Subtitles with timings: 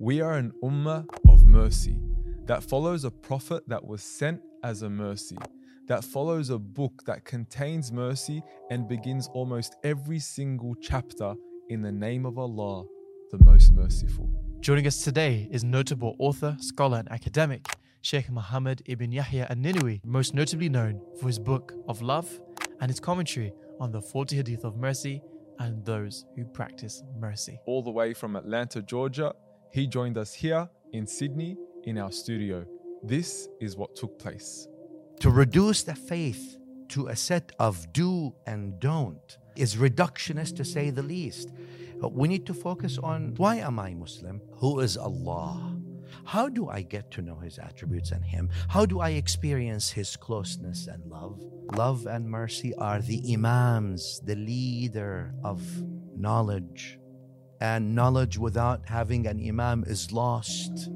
[0.00, 1.98] We are an ummah of mercy
[2.46, 5.36] that follows a prophet that was sent as a mercy,
[5.88, 8.40] that follows a book that contains mercy
[8.70, 11.34] and begins almost every single chapter
[11.68, 12.84] in the name of Allah,
[13.32, 14.30] the most merciful.
[14.60, 17.66] Joining us today is notable author, scholar, and academic
[18.00, 22.40] Sheikh Muhammad ibn Yahya al Ninowy, most notably known for his book of love
[22.80, 25.20] and his commentary on the 40 Hadith of Mercy
[25.58, 27.58] and those who practice mercy.
[27.66, 29.32] All the way from Atlanta, Georgia,
[29.72, 32.66] he joined us here in Sydney in our studio.
[33.02, 34.68] This is what took place.
[35.20, 36.56] To reduce the faith
[36.88, 41.50] to a set of do and don't is reductionist to say the least.
[42.00, 44.40] We need to focus on why am I Muslim?
[44.56, 45.76] Who is Allah?
[46.24, 48.50] How do I get to know His attributes and Him?
[48.68, 51.42] How do I experience His closeness and love?
[51.74, 55.60] Love and mercy are the Imams, the leader of
[56.16, 56.97] knowledge.
[57.60, 60.90] And knowledge without having an Imam is lost,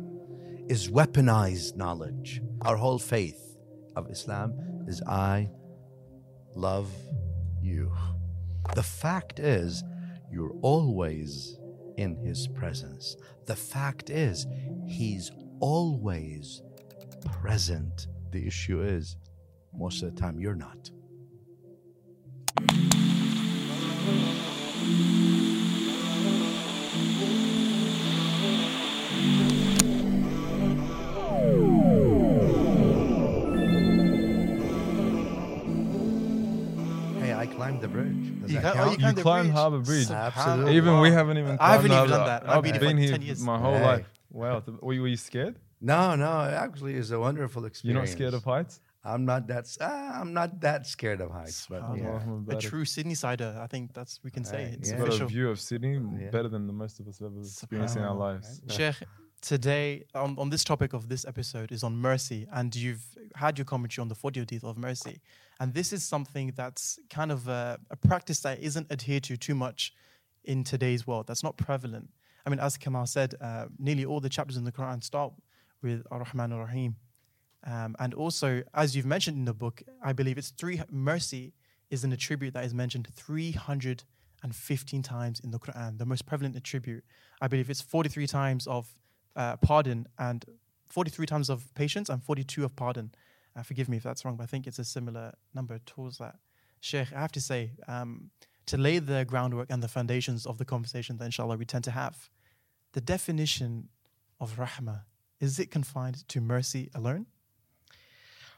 [0.69, 2.41] is weaponized knowledge.
[2.63, 3.57] Our whole faith
[3.97, 4.55] of Islam
[4.87, 5.51] is I
[6.55, 6.91] love
[7.61, 7.93] you.
[8.75, 9.83] The fact is,
[10.31, 11.59] you're always
[11.97, 13.17] in His presence.
[13.47, 14.47] The fact is,
[14.87, 16.63] He's always
[17.41, 18.07] present.
[18.31, 19.17] The issue is,
[19.75, 20.91] most of the time, you're not.
[37.83, 38.41] The bridge.
[38.43, 39.57] Does You that ca- oh, you climbed you the climbed bridge.
[39.61, 40.11] Harbour Bridge.
[40.11, 40.77] Absolutely.
[40.77, 41.57] Even we haven't even.
[41.61, 42.43] I haven't even done that.
[42.49, 43.43] I've I've been here been for here 10 years.
[43.43, 43.85] my whole Hey.
[43.85, 44.09] life.
[44.31, 44.61] Wow.
[44.61, 45.57] th- Were you, were you scared?
[45.81, 47.85] No, no, it actually is a wonderful experience.
[47.97, 48.81] You're not scared of heights?
[49.05, 49.65] I'm not that.
[49.65, 52.49] s- ah, I'm not that scared of heights, but Subhanallah.
[52.49, 52.57] yeah.
[52.57, 54.65] A true Sydney sider, I think that's we can say.
[54.65, 54.99] Right, It's yeah.
[54.99, 55.27] Got a official.
[55.29, 56.31] view of Sydney Yeah.
[56.31, 58.19] better than the most of us ever experienced in our Subhanallah.
[58.19, 58.63] lives.
[58.69, 58.95] Sheikh,
[59.43, 63.05] today on, on this topic of this episode is on mercy, and you've
[63.35, 65.21] had your commentary on the 40 Hadith of mercy.
[65.61, 69.55] And this is something that's kind of a, a practice that isn't adhered to too
[69.55, 69.93] much
[70.45, 71.27] in today's world.
[71.27, 72.09] That's not prevalent.
[72.47, 75.33] I mean, as Kamal said, uh, nearly all the chapters in the Quran start
[75.83, 76.97] with Ar Rahman Ar Rahim.
[77.65, 81.53] Um, and also, as you've mentioned in the book, I believe it's three mercy
[81.91, 87.05] is an attribute that is mentioned 315 times in the Quran, the most prevalent attribute.
[87.41, 88.89] I believe it's 43 times of
[89.37, 90.45] uh, pardon and
[90.89, 93.13] 43 times of patience and 42 of pardon.
[93.57, 96.37] Uh, forgive me if that's wrong, but I think it's a similar number towards that.
[96.81, 98.31] Sheikh, I have to say, um,
[98.67, 101.91] to lay the groundwork and the foundations of the conversation that inshallah we tend to
[101.91, 102.31] have,
[102.93, 103.89] the definition
[104.41, 105.03] of rahmah,
[105.41, 107.27] is it confined to mercy alone?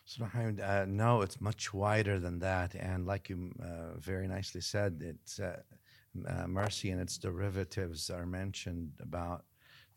[0.06, 2.74] Subhanallah, uh, no, it's much wider than that.
[2.74, 5.60] And like you uh, very nicely said, it's uh,
[6.28, 9.44] uh, mercy and its derivatives are mentioned about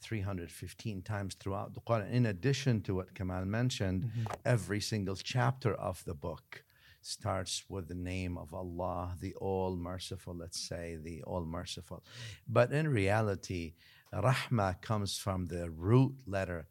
[0.01, 2.11] 315 times throughout the Quran.
[2.11, 4.09] In addition to what Kamal mentioned,
[4.45, 6.63] every single chapter of the book
[7.01, 12.03] starts with the name of Allah, the All Merciful, let's say, the All Merciful.
[12.47, 13.73] But in reality,
[14.13, 16.67] Rahmah comes from the root letter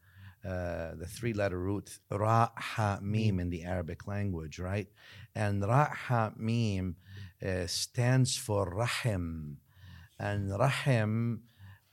[0.47, 4.87] uh, the three letter root ra ha mim in the Arabic language, right?
[5.35, 6.97] And ra ha mim
[7.45, 9.59] uh, stands for rahim,
[10.21, 11.43] and rahim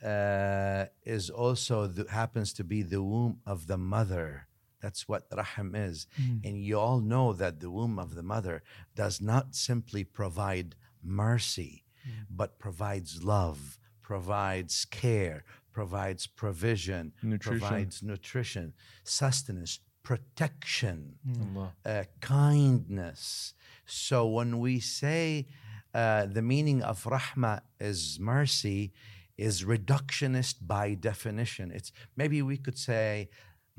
[0.04, 4.48] uh, is also the, happens to be the womb of the mother.
[4.82, 6.08] That's what rahim is,
[6.44, 8.64] and you all know that the womb of the mother
[8.96, 11.86] does not simply provide mercy,
[12.30, 17.60] but provides love, provides care, provides provision, Nutrition.
[17.62, 18.74] provides nutrition,
[19.06, 21.16] sustenance, protection,
[21.56, 21.74] Allah.
[21.86, 23.54] uh, kindness.
[23.86, 25.48] So when we say
[25.94, 28.92] uh, the meaning of rahma is mercy,
[29.38, 31.72] is reductionist by definition.
[31.72, 33.30] It's maybe we could say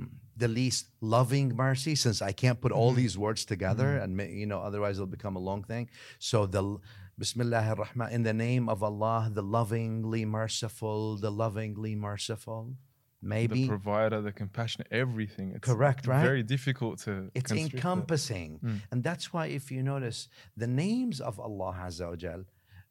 [0.01, 2.97] mm, the least loving mercy, since I can't put all mm-hmm.
[2.97, 4.21] these words together, mm-hmm.
[4.21, 5.89] and you know otherwise it'll become a long thing.
[6.19, 6.79] So the
[7.17, 12.75] Bismillah ar-Rahman, in the name of Allah, the lovingly merciful, the lovingly merciful.
[13.23, 15.53] Maybe The provider, the compassionate, everything.
[15.55, 16.23] It's Correct, right?
[16.23, 17.31] Very difficult to.
[17.35, 17.77] it's constrict it.
[17.79, 18.61] encompassing.
[18.63, 18.81] Mm.
[18.91, 20.29] And that's why, if you notice,
[20.59, 22.45] the names of Allah Azza wa Jal,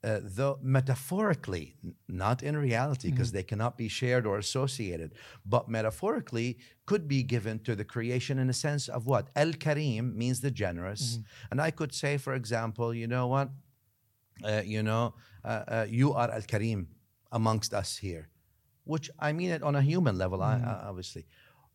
[0.04, 1.76] uh, though metaphorically,
[2.08, 5.14] not in reality, because they cannot be shared or associated,
[5.46, 9.30] but metaphorically could be given to the creation in a sense of what?
[9.36, 11.20] Al Karim means the generous.
[11.52, 13.50] And I could say, for example, you know what?
[14.44, 15.14] Uh, you know,
[15.46, 16.88] uh, uh, you are Al Karim
[17.32, 18.28] amongst us here,
[18.84, 21.26] which I mean it on a human level, I, I- obviously.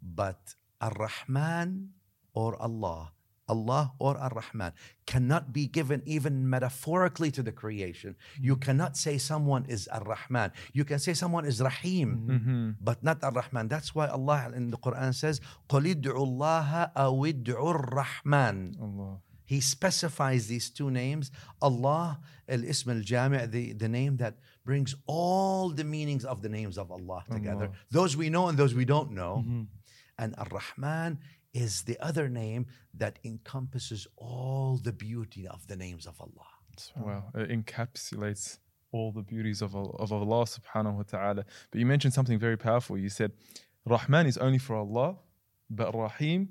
[0.02, 1.90] But Ar Rahman
[2.34, 3.12] or Allah
[3.49, 4.71] Allah or Ar Rahman
[5.05, 8.15] cannot be given even metaphorically to the creation.
[8.39, 10.51] You cannot say someone is Ar Rahman.
[10.71, 13.67] You can say someone is Rahim, but not Ar Rahman.
[13.67, 19.19] That's why Allah in the Quran says, قُلِ ادْعُوا اللَّهَ أَوِ ادْعُوا الرَّحْمَنِ Allah.
[19.45, 21.29] he specifies these two names
[21.61, 26.49] Allah, al ism al jami', the, the name that brings all the meanings of the
[26.49, 27.65] names of Allah together.
[27.65, 27.75] Allah.
[27.91, 29.43] Those we know and those we don't know.
[30.17, 31.19] And Ar Rahman
[31.53, 36.51] is the other name that encompasses all the beauty of the names of Allah.
[36.97, 38.57] Wow, it encapsulates
[38.91, 41.45] all the beauties of, Al- of Allah subhanahu wa ta'ala.
[41.71, 42.97] But you mentioned something very powerful.
[42.97, 43.31] You said
[43.85, 45.17] Rahman is only for Allah,
[45.69, 46.49] but Rahim,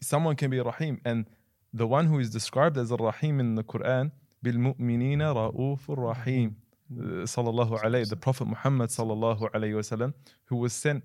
[0.00, 1.00] someone can be Rahim.
[1.04, 1.26] And
[1.72, 4.12] the one who is described as a Rahim in the Quran,
[4.44, 6.56] بالمؤمنين رؤوف Rahim,
[6.92, 11.02] uh, sallallahu alayhi, the Prophet Muhammad sallallahu alayhi wasallam, who was sent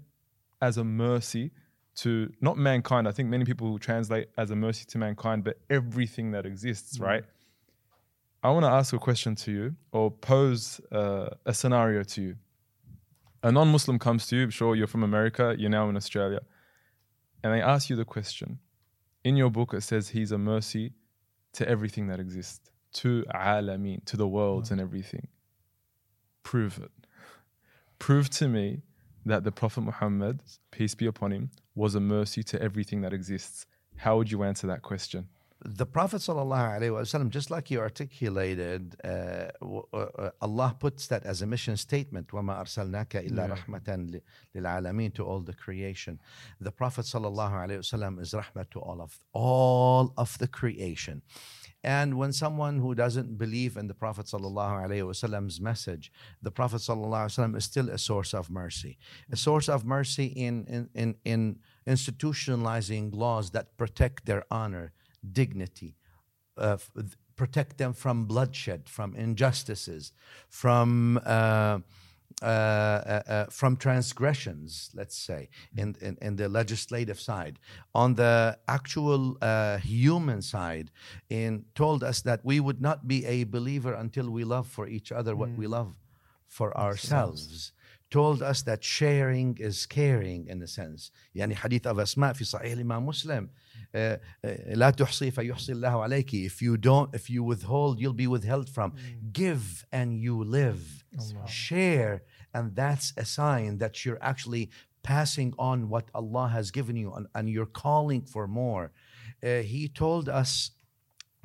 [0.61, 1.51] as a mercy
[1.96, 3.08] to not mankind.
[3.08, 6.98] I think many people will translate as a mercy to mankind, but everything that exists,
[7.00, 7.24] right?
[8.42, 12.36] I want to ask a question to you or pose uh, a scenario to you.
[13.42, 16.40] A non Muslim comes to you, sure, you're from America, you're now in Australia,
[17.42, 18.58] and they ask you the question.
[19.24, 20.92] In your book, it says he's a mercy
[21.54, 25.28] to everything that exists, to alameen, to the worlds and everything.
[26.42, 26.92] Prove it.
[27.98, 28.82] Prove to me
[29.25, 30.41] that the Prophet Muhammad,
[30.71, 33.65] peace be upon him, was a mercy to everything that exists.
[33.97, 35.27] How would you answer that question?
[35.63, 41.45] The Prophet ﷺ, just like you articulated, uh, w- uh, Allah puts that as a
[41.45, 42.29] mission statement.
[42.29, 43.55] وَمَا أَرْسَلْنَاكَ إِلَّا Yeah.
[43.55, 44.21] رَحْمَةً
[44.55, 46.19] لِلْعَالَمِينَ to all the creation.
[46.59, 51.21] The Prophet ﷺ is rahmah to all of all of the creation.
[51.86, 56.10] And when someone who doesn't believe in the Prophet ﷺ's message,
[56.42, 58.98] the Prophet ﷺ is still a source of mercy.
[59.30, 64.94] A source of mercy in, in, in, in institutionalizing laws that protect their honor,
[65.32, 65.94] dignity,
[66.58, 66.78] uh,
[67.36, 70.12] protect them from bloodshed, from injustices,
[70.48, 71.78] from uh,
[73.51, 77.59] from transgressions, let's say, in, in, in the legislative side.
[77.93, 80.91] On the actual uh, human side,
[81.29, 85.11] in told us that we would not be a believer until we love for each
[85.11, 85.93] other what we love
[86.47, 87.73] for ourselves.
[88.09, 91.11] Told us that sharing is caring in a sense.
[91.35, 93.64] يعني حديث أبو أسماء في صحيح الإمام مسلم uh, uh,
[93.95, 96.33] لا تحصي فيحصي الله عليك.
[96.33, 98.93] If you don't, if you withhold, you'll be withheld from.
[99.31, 101.03] Give and you live.
[101.45, 102.23] Share,
[102.53, 104.69] and that's a sign that you're actually
[105.03, 108.91] passing on what Allah has given you, and, and you're calling for more.
[109.43, 110.71] Uh, he told us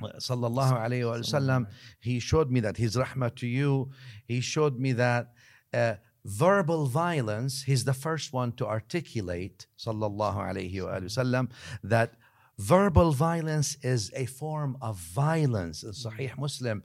[0.02, 1.66] sallallahu alayhi wa sallam,
[1.98, 3.90] he showed me that his rahmah to you,
[4.26, 5.32] he showed me that
[5.72, 5.94] uh,
[6.24, 11.50] verbal violence, he's the first one to articulate, sallallahu alayhi wa sallam,
[11.82, 12.14] that
[12.61, 15.83] verbal violence is a form of violence.
[15.83, 16.83] In Sahih Muslim,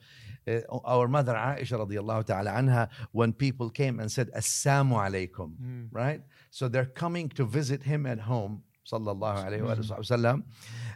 [0.49, 6.23] uh, our mother Aisha radiallahu ta'ala anha, when people came and said, Assalamu alaikum, right?
[6.51, 10.45] So they're coming to visit him at home, sallallahu alayhi wa sallam.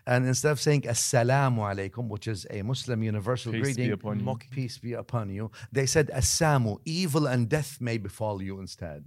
[0.07, 4.39] And instead of saying Assalamu alaikum, which is a Muslim universal Peace be greeting, you.
[4.51, 9.05] peace be upon you, they said Assamu, evil and death may befall you instead.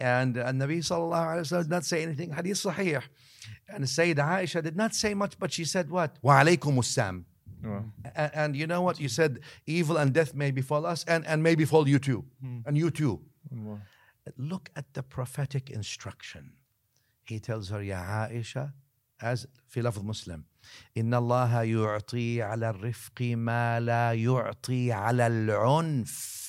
[0.00, 3.02] And uh, Nabi sallallahu alayhi wa sallam did not say anything, hadith sahih.
[3.67, 6.17] And Sayyidah Aisha did not say much, but she said what?
[6.21, 7.25] Wa alaykum assam.
[7.63, 7.85] Wow.
[8.15, 8.99] And, and you know what?
[8.99, 12.25] You said evil and death may befall us and, and may befall you too.
[12.65, 13.21] And you too.
[13.51, 13.81] Allah.
[14.37, 16.53] Look at the prophetic instruction.
[17.25, 18.73] He tells her, Ya Aisha,
[19.21, 20.43] as في لفظ مسلم
[20.97, 26.42] إن الله يعطي على الرفق ما لا يعطي على العنف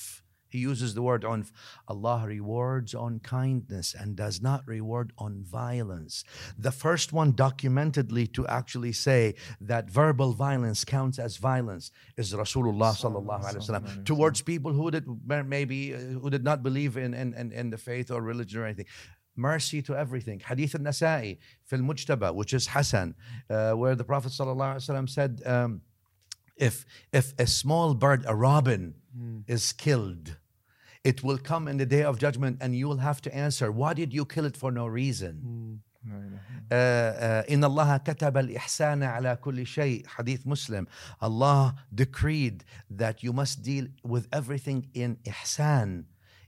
[0.56, 1.44] He uses the word on
[1.86, 6.24] Allah rewards on kindness and does not reward on violence.
[6.58, 12.92] The first one documentedly to actually say that verbal violence counts as violence is Rasulullah
[13.02, 15.04] sallallahu alaihi wasallam towards people who did
[15.56, 18.86] maybe uh, who did not believe in, in, in the faith or religion or anything
[19.36, 20.40] mercy to everything.
[20.40, 23.14] Hadith al-Nasa'i fil Mujtaba, which is Hassan,
[23.50, 25.82] uh, where the Prophet ﷺ said, um,
[26.56, 29.42] if, if a small bird, a robin, mm.
[29.46, 30.36] is killed,
[31.05, 33.93] it will come in the day of judgment and you will have to answer, why
[33.93, 35.81] did you kill it for no reason?
[36.07, 40.87] La ilaha uh, uh, إن الله كتب الإحسان على كل شيء حديث Muslim
[41.21, 46.05] Allah decreed that you must deal with everything in ihsan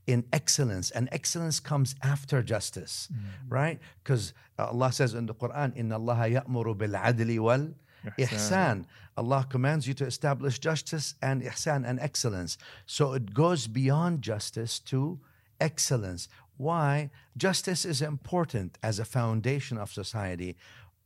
[0.07, 3.09] in excellence and excellence comes after justice
[3.47, 7.73] right because Allah says in the Quran إن الله يأمر بالعدل وال
[8.17, 8.85] ihsan
[9.20, 12.52] Allah commands you to establish justice and ihsan and excellence
[12.86, 15.20] so it goes beyond justice to
[15.60, 16.22] excellence
[16.56, 17.10] why
[17.46, 20.52] justice is important as a foundation of society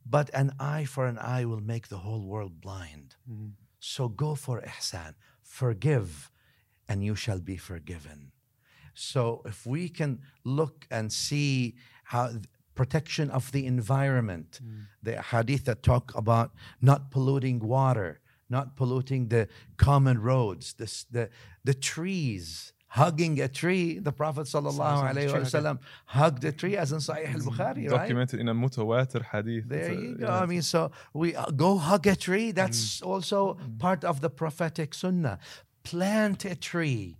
[0.04, 3.16] but an eye for an eye will make the whole world blind.
[3.30, 3.50] Mm-hmm.
[3.78, 6.30] So go for ihsan, forgive,
[6.88, 8.32] and you shall be forgiven.
[8.94, 12.32] So if we can look and see how
[12.74, 14.60] protection of the environment,
[15.02, 21.28] the hadith that talk about not polluting water, not polluting the common roads, the, the,
[21.64, 23.98] the trees, hugging a tree.
[23.98, 28.00] The Prophet sallallahu alaihi wasallam hugged a tree as in Sahih al-Bukhari, right?
[28.00, 29.68] Documented in a mutawatir hadith.
[29.68, 30.26] There a- you go.
[30.26, 32.50] yeah, I mean, so we uh, go hug a tree.
[32.52, 33.06] That's Mm.
[33.06, 35.38] also part of the prophetic sunnah.
[35.84, 37.16] Plant a tree.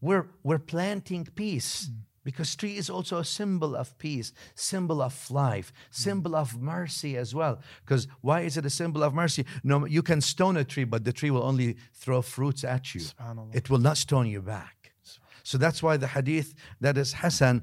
[0.00, 1.96] We're we're planting peace Mm.
[2.24, 7.34] Because tree is also a symbol of peace, symbol of life, symbol of mercy as
[7.34, 7.60] well.
[7.84, 9.44] Because why is it a symbol of mercy?
[9.64, 13.02] No, you can stone a tree, but the tree will only throw fruits at you.
[13.52, 14.92] It will not stone you back.
[15.42, 17.62] So that's why the hadith that is Hassan,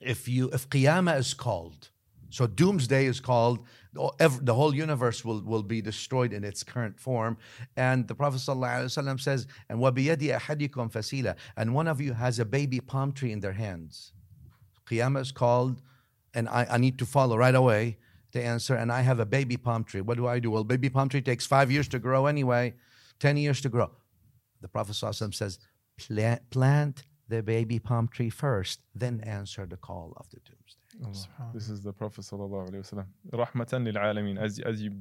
[0.00, 1.90] if you if Qiyamah is called,
[2.30, 3.60] so doomsday is called,
[3.93, 7.37] the ev- the whole universe will, will be destroyed in its current form.
[7.75, 12.45] And the Prophet ﷺ says, and وَبِيَدِ أَحَدِكُمْ فَسِيلًا And one of you has a
[12.45, 14.13] baby palm tree in their hands.
[14.85, 15.81] Qiyamah is called,
[16.33, 17.97] and I, I need to follow right away
[18.31, 20.01] to answer, and I have a baby palm tree.
[20.01, 20.51] What do I do?
[20.51, 22.75] Well, baby palm tree takes five years to grow anyway,
[23.19, 23.91] 10 years to grow.
[24.61, 25.59] The Prophet ﷺ says,
[25.97, 30.82] plant, plant the baby palm tree first, then answer the call of the doomsday.
[31.52, 33.06] This is the Prophet wasallam.
[33.32, 34.38] Rahmatan lil alameen.
[34.38, 34.92] As as you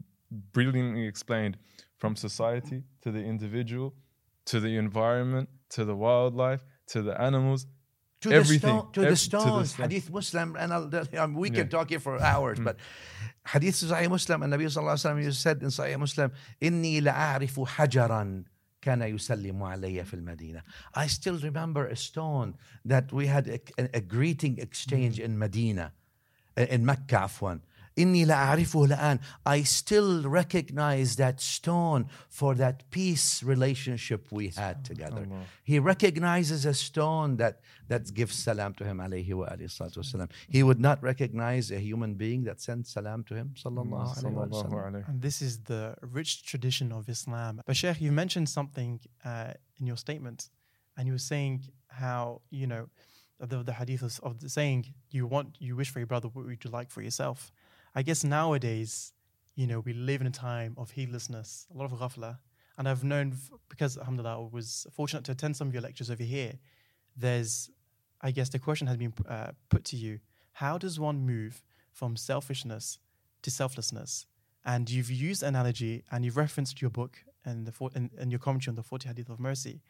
[0.51, 1.57] brilliantly explained,
[1.97, 3.93] from society to the individual,
[4.45, 7.65] to the environment, to the wildlife, to the animals.
[8.21, 8.75] To Everything.
[8.75, 9.71] the stone, to Ev- the to the stones.
[9.71, 9.89] stone.
[9.89, 10.87] Hadith Muslim, and I'll,
[11.43, 11.75] we can Yeah.
[11.75, 12.63] talk here for hours, mm.
[12.63, 12.77] but
[13.47, 16.31] Hadith Sahih Muslim, and Nabi Sallallahu Alaihi Wasallam said in Sahih Muslim,
[16.61, 18.45] "Inni la'arifu hajaran."
[18.82, 20.62] كان يسلم علي في المدينة.
[20.94, 25.92] I still remember a stone that we had a, a, a greeting exchange in Medina,
[26.56, 27.58] uh, in Mecca عفوا.
[27.98, 29.18] إني لأعرفه الآن.
[29.44, 35.26] I still recognize that stone for that peace relationship we had together.
[35.28, 35.42] Allah.
[35.64, 40.30] He recognizes a stone that, that gives salam to him alayhi wa alayhi salatu wasalam.
[40.48, 44.46] He would not recognize a human being that sends salam to him sallallahu alayhi wa
[44.46, 44.92] Sallallahu sallam.
[44.92, 45.08] alaihi.
[45.08, 47.62] And this is the rich tradition of Islam.
[47.66, 50.50] But Sheikh, you mentioned something uh, in your statement,
[50.96, 52.88] and you were saying how you know
[53.40, 56.44] the, the hadith of, of the saying you want you wish for your brother what
[56.46, 57.50] would you like for yourself.
[57.95, 59.13] I guess nowadays,
[59.55, 62.39] you know, we live in a time of heedlessness, a lot of ghafla,
[62.77, 63.35] and I've known
[63.69, 66.53] because Alhamdulillah I was fortunate to attend some of your lectures over here.
[67.15, 67.69] There's,
[68.21, 70.19] I guess, the question has been uh, put to you:
[70.53, 72.97] How does one move from selfishness
[73.43, 74.25] to selflessness?
[74.65, 78.71] And you've used analogy and you've referenced your book and the and, and your commentary
[78.71, 79.81] on the 40 Hadith of Mercy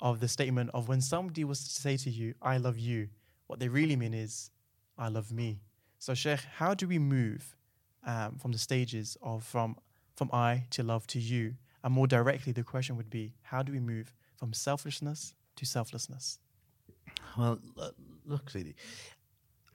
[0.00, 3.08] of the statement of when somebody was to say to you, I love you,
[3.46, 4.50] what they really mean is,
[4.98, 5.60] I love me.
[6.04, 7.56] So, Sheikh, how do we move
[8.06, 9.76] um, from the stages of from,
[10.16, 11.54] from I to love to you?
[11.82, 16.38] And more directly, the question would be, how do we move from selfishness to selflessness?
[17.38, 17.58] Well,
[18.26, 18.74] look, Sidi.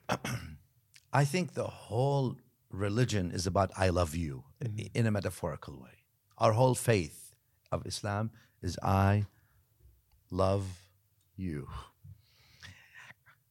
[1.12, 2.36] I think the whole
[2.70, 5.96] religion is about I love you i- in a metaphorical way.
[6.38, 7.34] Our whole faith
[7.72, 8.30] of Islam
[8.62, 9.26] is I
[10.30, 10.64] love
[11.36, 11.66] you.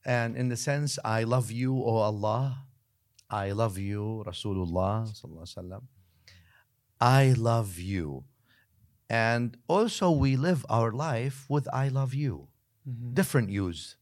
[0.05, 2.63] And in the sense, I love you, O Allah.
[3.29, 5.07] I love you, Rasulullah.
[5.07, 5.81] sallallahu alaihi wasallam.
[6.99, 8.23] I love you.
[9.09, 12.49] And also, we live our life with I love you
[12.89, 13.13] mm-hmm.
[13.13, 13.95] different use.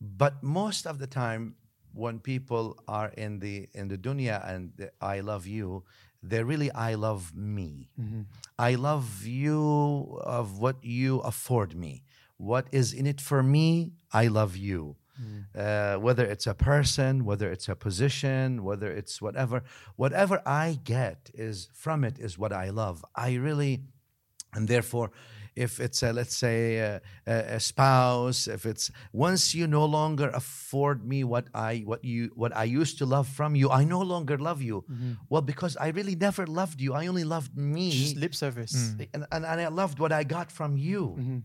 [0.00, 1.56] But most of the time,
[1.92, 5.84] when people are in the in the dunya and the, I love you,
[6.22, 7.88] they're really I love me.
[8.00, 8.22] Mm-hmm.
[8.58, 12.02] I love you of what you afford me.
[12.36, 13.92] What is in it for me?
[14.12, 14.96] I love you.
[15.20, 15.44] Mm.
[15.54, 19.62] Uh, whether it's a person, whether it's a position, whether it's whatever,
[19.96, 23.04] whatever I get is from it is what I love.
[23.14, 23.82] I really
[24.54, 25.10] and therefore
[25.56, 31.06] if it's a let's say a, a, spouse if it's once you no longer afford
[31.06, 34.36] me what i what you what i used to love from you i no longer
[34.36, 34.84] love you.
[34.90, 35.12] Mm-hmm.
[35.28, 36.94] Well because i really never loved you.
[36.94, 37.90] I only loved me.
[37.90, 38.74] Just lip service.
[38.74, 39.08] Mm.
[39.14, 41.38] and, and, and i loved what i got from you mm-hmm.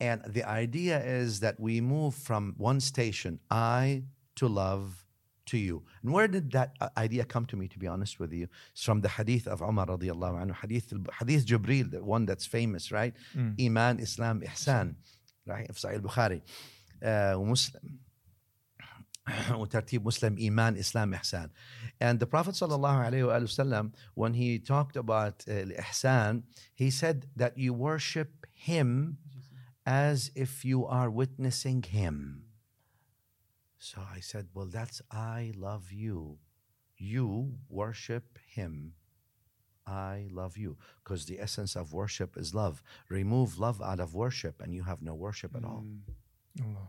[0.00, 4.02] and the idea is that we move from one station i
[4.36, 5.04] to love
[5.46, 5.82] to you.
[6.02, 8.48] And where did that uh, idea come to me, to be honest with you?
[8.72, 12.90] It's from the hadith of Umar radiallahu anhu, hadith, hadith Jibreel, the one that's famous,
[12.90, 13.14] right?
[13.60, 14.94] Iman, Islam, Ihsan,
[15.46, 15.68] right?
[15.68, 16.40] في صحيح البخاري.
[17.02, 17.98] Uh, ومسلم
[19.50, 21.50] وترتيب Muslim, Iman, Islam, Ihsan.
[22.00, 26.42] And the Prophet sallallahu alayhi wa sallam, when he talked about uh, Ihsan,
[26.74, 29.18] he said that you worship him
[29.89, 32.43] as if you are witnessing him.
[33.79, 36.37] So I said, Well, that's I love you.
[36.95, 38.93] you worship him.
[39.87, 40.77] I love you.
[41.03, 42.83] Because the essence of worship is love.
[43.09, 45.83] Remove love out of worship, and you have no worship at all.
[45.87, 46.65] Mm.
[46.65, 46.87] Allah.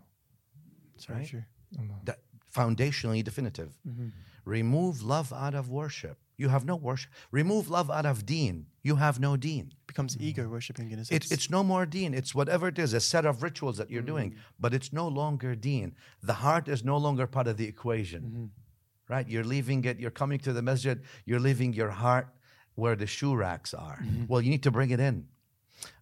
[0.94, 1.32] It's Right?
[1.78, 2.00] Allah.
[2.04, 2.18] That
[2.54, 3.78] foundationally definitive.
[3.88, 4.08] Mm-hmm.
[4.44, 6.18] Remove love out of worship.
[6.36, 7.10] You have no worship.
[7.30, 8.66] Remove love out of deen.
[8.82, 9.74] You have no deen.
[9.86, 11.26] becomes ego worshipping in a sense.
[11.26, 12.14] It, it's no more deen.
[12.14, 14.06] It's whatever it is, a set of rituals that you're mm.
[14.06, 15.94] doing, but it's no longer deen.
[16.22, 19.12] The heart is no longer part of the equation, mm-hmm.
[19.12, 19.28] right?
[19.28, 22.28] You're leaving it, you're coming to the masjid, you're leaving your heart
[22.74, 23.98] where the shoe racks are.
[24.02, 24.24] Mm-hmm.
[24.28, 25.26] Well, you need to bring it in.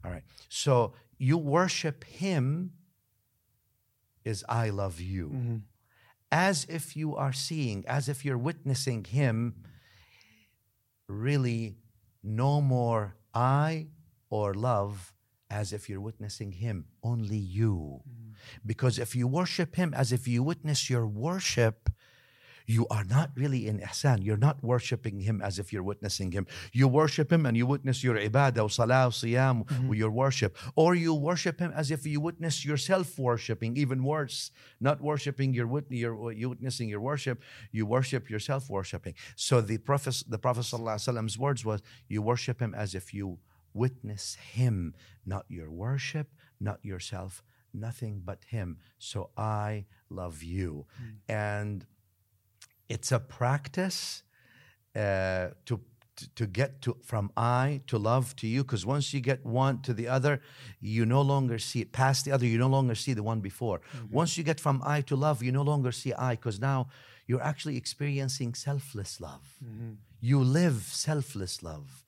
[0.04, 0.22] All right.
[0.48, 2.72] So you worship him
[4.24, 5.28] is I love you.
[5.28, 5.56] Mm-hmm.
[6.30, 9.64] As if you are seeing, as if you're witnessing him,
[11.08, 11.76] really
[12.22, 13.88] no more I
[14.30, 15.14] or love
[15.50, 18.02] as if you're witnessing him, only you.
[18.06, 18.32] Mm-hmm.
[18.66, 21.88] Because if you worship him as if you witness your worship,
[22.68, 24.22] you are not really in ihsan.
[24.22, 26.46] You're not worshiping him as if you're witnessing him.
[26.72, 30.56] You worship him and you witness your ibadah, or salah, or siyam, or your worship.
[30.76, 34.50] Or you worship him as if you witness yourself worshiping, even worse.
[34.80, 39.14] Not worshiping your, wit- your you witnessing your worship, you worship yourself worshiping.
[39.34, 43.38] So the Prophet, the Prophet Prophet's words was, you worship him as if you
[43.72, 44.94] witness him,
[45.24, 46.28] not your worship,
[46.60, 48.78] not yourself, nothing but him.
[48.98, 50.86] So I love you.
[51.00, 51.14] Mm.
[51.28, 51.86] And
[52.88, 54.22] it's a practice
[54.96, 55.80] uh, to
[56.34, 59.94] to get to from I to love to you because once you get one to
[59.94, 60.40] the other,
[60.80, 62.46] you no longer see it past the other.
[62.46, 63.80] You no longer see the one before.
[64.10, 66.88] Once you get from I to love, you no longer see I because now
[67.26, 69.46] you're actually experiencing selfless love.
[70.20, 72.04] You live selfless love.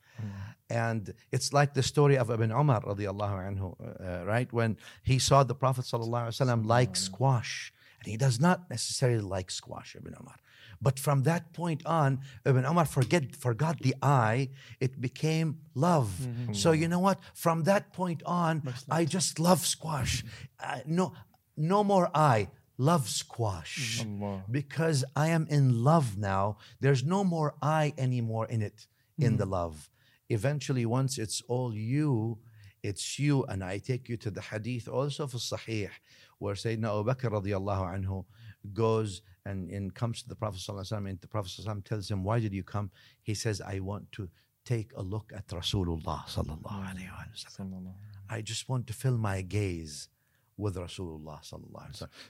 [0.69, 4.53] And it's like the story of Ibn Umar radiallahu anhu, uh, right?
[4.53, 9.21] When he saw the Prophet sallallahu alaihi wasallam like squash, and he does not necessarily
[9.37, 10.37] like squash, Ibn Umar.
[10.83, 14.49] But from that point on, Ibn Umar forget, forgot the I,
[14.81, 16.11] it became love.
[16.53, 17.19] So you know what?
[17.35, 20.25] From that point on, I just love squash.
[20.59, 21.13] Uh, no,
[21.57, 24.01] no more I, love squash.
[24.01, 24.43] Allah.
[24.51, 26.57] Because I am in love now.
[26.81, 28.87] There's no more I anymore in it,
[29.19, 29.91] in the love.
[30.31, 32.39] Eventually, once it's all you,
[32.83, 33.45] it's you.
[33.45, 35.91] And I take you to the hadith also for Sahih,
[36.39, 38.25] where Sayyidina Abu Bakr radiallahu anhu
[38.73, 42.41] goes and, and comes to the Prophet ﷺ, and the Prophet ﷺ tells him, Why
[42.41, 42.91] did you come?
[43.23, 44.29] He says, I want to
[44.65, 46.25] take a look at Rasulullah.
[46.27, 47.93] Mm.
[48.29, 50.09] I just want to fill my gaze
[50.57, 51.39] with Rasulullah.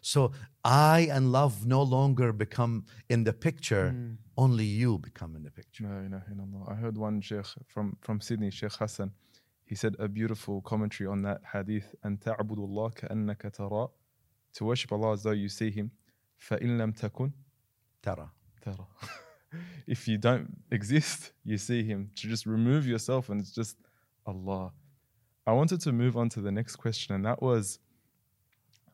[0.00, 0.32] So
[0.64, 4.16] I and love no longer become in the picture, mm.
[4.36, 5.86] only you become in the picture.
[6.68, 9.10] I heard one sheikh from, from Sydney, Sheikh Hassan.
[9.64, 13.86] He said a beautiful commentary on that hadith, and ta'budullah ka'annaka tara,
[14.54, 15.90] to worship Allah as though you see him.
[16.39, 17.31] فإن لم تكن
[18.01, 18.29] Tara.
[18.62, 18.88] ترى
[19.88, 22.12] If you don't exist, you see Him.
[22.15, 23.77] To just remove yourself and it's just
[24.25, 24.71] Allah.
[25.47, 27.79] I wanted to move on to the next question, and that was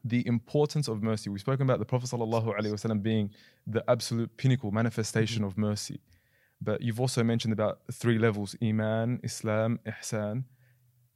[0.03, 1.29] the importance of mercy.
[1.29, 3.31] We've spoken about the Prophet ﷺ being
[3.65, 6.01] the absolute pinnacle manifestation of mercy.
[6.59, 10.43] But you've also mentioned about three levels Iman, Islam, Ihsan.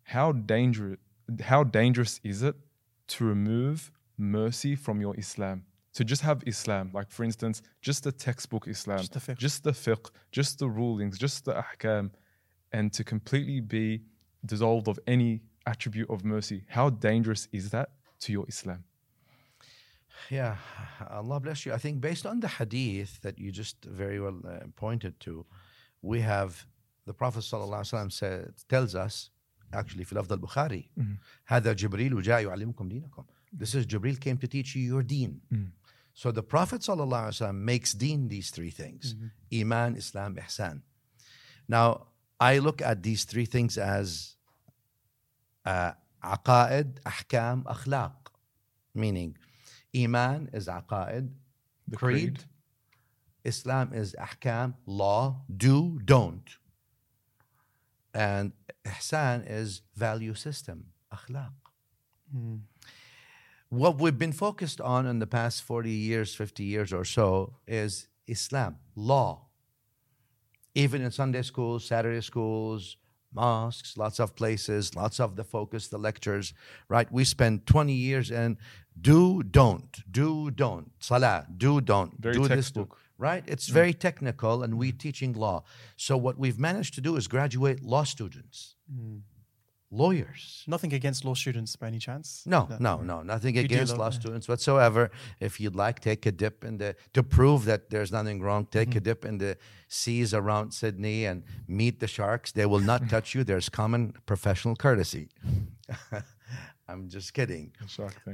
[0.04, 0.98] How dangerous,
[1.42, 2.56] how dangerous is it
[3.08, 5.66] to remove mercy from your Islam?
[5.96, 9.38] To just have Islam, like for instance, just the textbook Islam, Just the fiqh.
[9.38, 12.12] just the fiqh, just the rulings, just the ahkam,
[12.74, 14.02] and to completely be
[14.46, 16.66] dissolved of any attribute of mercy.
[16.68, 17.90] How dangerous is that
[18.24, 18.84] to your Islam?
[20.30, 20.58] Yeah,
[21.10, 21.72] Allah bless you.
[21.74, 25.46] I think based on the hadith that you just very well uh, pointed to,
[26.02, 26.66] we have
[27.06, 29.30] the Prophet ﷺ said, tells us,
[29.74, 30.90] actually, في لفظ البخاري,
[31.48, 33.26] هذا جبريل جاء يعلمكم دينكم.
[33.54, 35.42] This is Jibril came to teach you your deen.
[36.15, 39.15] So the Prophet ﷺ makes deen these three things
[39.53, 40.83] Iman, Islam, Ihsan.
[41.69, 44.37] Now, I look at these three things as
[45.65, 45.93] uh,
[46.25, 48.13] aqaid, ahkam, akhlaq.
[48.95, 49.37] Meaning,
[49.95, 51.31] Iman is aqaid,
[51.89, 52.39] The creed.
[52.39, 52.45] creed.
[53.45, 56.49] Islam is ahkam, law, do, don't.
[58.13, 58.53] And
[58.85, 61.53] ihsan is value system, akhlaq.
[63.71, 68.09] What we've been focused on in the past 40 years, 50 years or so is
[68.27, 69.47] Islam, law.
[70.75, 72.97] Even in Sunday schools, Saturday schools,
[73.33, 76.53] mosques, lots of places, lots of the focus, the lectures,
[76.89, 77.11] right?
[77.13, 78.59] We spend 20 years in
[79.01, 82.99] do, don't, do, don't, salah, do, don't, Very do this, textbook.
[83.19, 83.45] right?
[83.47, 83.73] It's mm.
[83.73, 85.63] very technical and we teaching law.
[85.97, 88.75] So what we've managed to do is graduate law students.
[88.93, 89.21] Mm.
[89.91, 90.65] Lawyers.
[90.67, 92.43] Nothing against law students by any chance?
[92.47, 94.19] No, no, no, nothing You against law yeah.
[94.21, 95.11] students whatsoever.
[95.41, 98.67] If you'd like, take a dip in the to prove that there's nothing wrong.
[98.67, 98.99] Take Mm-hmm.
[98.99, 99.57] a dip in the
[99.89, 102.53] seas around Sydney and meet the sharks.
[102.53, 103.43] They will not touch you.
[103.45, 105.29] There's common professional courtesy.
[106.89, 107.73] I'm just kidding.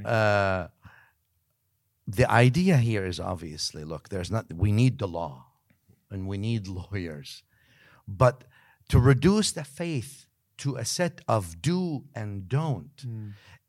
[0.05, 0.67] Uh,
[2.07, 5.45] the idea here is obviously look there's not we need the law
[6.09, 7.43] and we need lawyers
[8.07, 8.45] but
[8.87, 10.26] to reduce the faith
[10.57, 13.05] to a set of do and don't.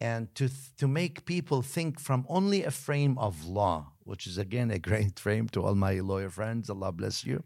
[0.00, 4.38] And to th- to make people think from only a frame of law which is
[4.38, 7.42] again a great frame to all my lawyer friends allah bless you.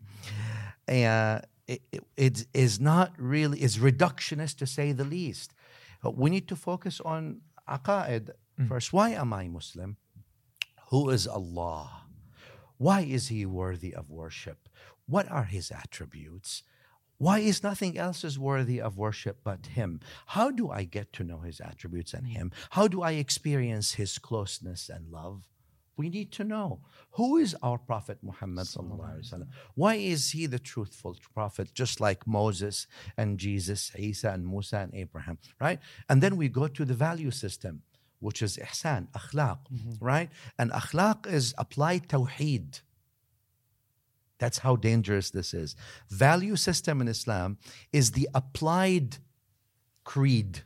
[0.89, 5.55] Uh, it, it, it is not really is reductionist to say the least.
[6.05, 8.31] We need to focus on aqaid.
[8.69, 9.97] First why am i muslim?
[10.91, 12.03] Who is Allah?
[12.77, 14.69] Why is He worthy of worship?
[15.07, 16.63] What are His attributes?
[17.27, 20.01] Why is nothing else is worthy of worship but Him?
[20.27, 22.51] How do I get to know His attributes and Him?
[22.71, 25.39] How do I experience His closeness and love?
[25.97, 26.81] We need to know
[27.13, 28.67] who is our Prophet Muhammad.
[28.67, 29.49] sallallahu alaihi wasallam?
[29.77, 34.93] Why is he the truthful prophet, just like Moses and Jesus, Isa and Musa and
[34.93, 35.79] Abraham, right?
[36.09, 37.83] And then we go to the value system
[38.19, 40.05] which is ihsan, akhlaq, mm-hmm.
[40.05, 40.31] right?
[40.57, 42.81] And akhlaq is applied tawheed.
[44.42, 45.76] That's how dangerous this is.
[46.10, 47.58] Value system in Islam
[47.92, 49.18] is the applied
[50.04, 50.62] creed.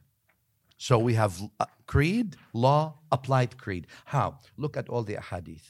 [0.77, 3.87] So we have uh, creed, law, applied creed.
[4.05, 4.39] How?
[4.57, 5.67] Look at all the ahadith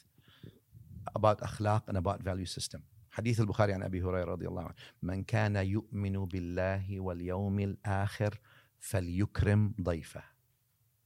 [1.15, 2.83] about akhlaq and about value system.
[3.11, 8.39] حديث البخاري عن أبي هريرة رضي الله عنه من كان يؤمن بالله واليوم الآخر
[8.79, 10.23] فليكرم ضيفه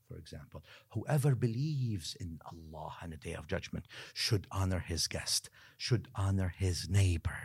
[0.09, 0.63] for example.
[0.89, 6.53] Whoever believes in Allah and the day of judgment should honor his guest, should honor
[6.57, 7.39] his neighbor,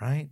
[0.00, 0.30] right?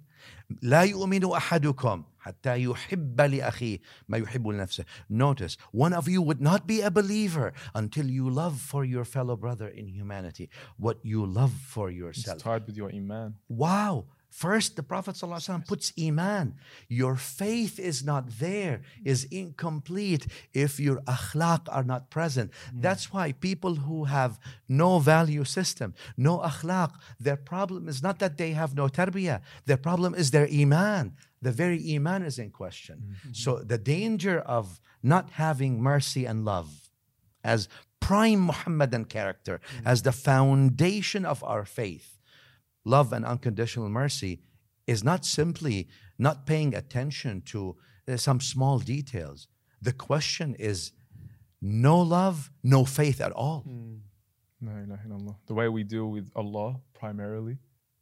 [0.62, 4.84] لا يؤمن أحدكم حتى يحب لأخيه ما يحب لنفسه.
[5.08, 9.36] Notice, one of you would not be a believer until you love for your fellow
[9.36, 12.38] brother in humanity what you love for It's yourself.
[12.38, 13.34] tied with your iman.
[13.48, 14.04] Wow.
[14.29, 16.55] First, the Prophet ﷺ puts Iman.
[16.89, 22.51] Your faith is not there, is incomplete if your akhlaq are not present.
[22.71, 22.81] Hmm.
[22.81, 28.37] That's why people who have no value system, no akhlaq, their problem is not that
[28.37, 31.13] they have no tarbiyah, their problem is their Iman.
[31.41, 33.15] The very Iman is in question.
[33.23, 33.33] Hmm.
[33.33, 36.91] So, the danger of not having mercy and love
[37.43, 39.87] as prime Muhammadan character, hmm.
[39.87, 42.16] as the foundation of our faith
[42.87, 44.39] love and unconditional mercy
[44.87, 47.75] is not simply not paying attention to
[48.07, 49.47] uh, some small details.
[49.81, 50.93] The question is
[51.61, 53.65] no love, no faith at all.
[54.61, 55.35] La ilaha illallah.
[55.45, 57.57] The way we deal with Allah primarily,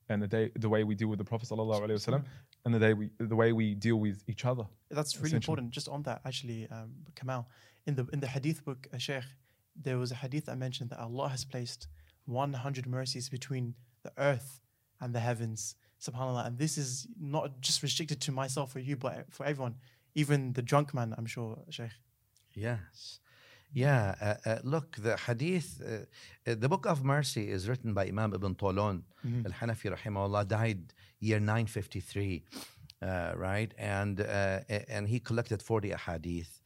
[0.08, 2.24] and the day, the way we deal with the Prophet sallallahu alaihi wasallam,
[2.64, 4.66] and the day we, the way we deal with each other.
[4.90, 5.72] That's really important.
[5.72, 7.50] Just on that, actually, um, Kamal,
[7.86, 9.26] in the in the Hadith book, uh, Sheikh,
[9.76, 11.88] there was a Hadith that mentioned that Allah has placed
[12.26, 14.62] 100 mercies between the earth
[15.02, 15.76] and the heavens.
[16.02, 19.76] Subhanallah, and this is not just restricted to myself or you, but for everyone,
[20.14, 21.16] even the drunk man.
[21.18, 21.92] I'm sure, Sheikh.
[22.54, 23.20] Yes.
[23.74, 28.08] Yeah, uh, uh, look, the hadith, uh, uh, the book of mercy is written by
[28.08, 29.04] Imam Ibn Tulun,
[29.46, 32.44] Al Hanafi, rahimahullah, died year 953,
[33.02, 33.74] uh, right?
[33.78, 36.62] And, uh, and he collected 40 ahadith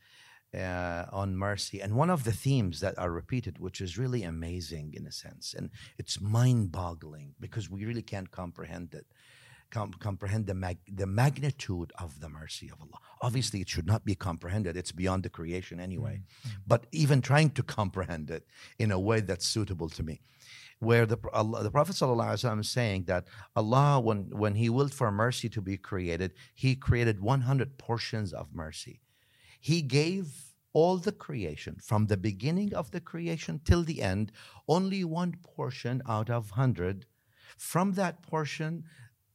[0.56, 1.82] uh, on mercy.
[1.82, 5.54] And one of the themes that are repeated, which is really amazing in a sense,
[5.54, 9.06] and it's mind boggling because we really can't comprehend it.
[9.72, 13.00] Com- comprehend the, mag- the magnitude of the mercy of Allah.
[13.22, 14.76] Obviously, it should not be comprehended.
[14.76, 16.22] It's beyond the creation anyway.
[16.66, 18.48] But even trying to comprehend it
[18.80, 20.22] in a way that's suitable to me,
[20.80, 25.12] where the Allah, the Prophet ﷺ is saying that Allah, when when He willed for
[25.12, 29.02] mercy to be created, He created 100 portions of mercy.
[29.60, 34.32] He gave all the creation from the beginning of the creation till the end,
[34.68, 37.06] only one portion out of 100.
[37.58, 38.86] From that portion,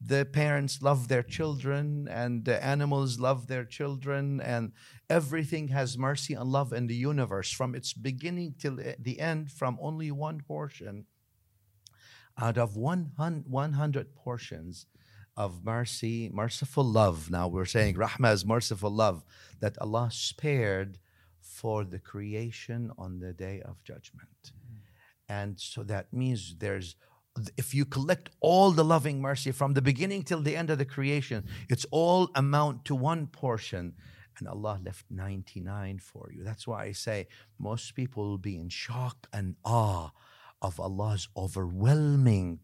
[0.00, 4.72] the parents love their children and the animals love their children and
[5.08, 9.78] everything has mercy and love in the universe from its beginning till the end from
[9.80, 11.06] only one portion
[12.38, 14.86] out of 100 100 portions
[15.36, 19.24] of mercy merciful love now we're saying rahmah is merciful love
[19.60, 20.98] that allah spared
[21.40, 24.52] for the creation on the day of judgment
[25.28, 26.96] and so that means there's
[27.56, 30.84] if you collect all the loving mercy from the beginning till the end of the
[30.84, 33.94] creation, it's all amount to one portion.
[34.38, 36.42] And Allah left 99 for you.
[36.42, 40.10] That's why I say most people will be in shock and awe
[40.60, 42.60] of Allah's overwhelming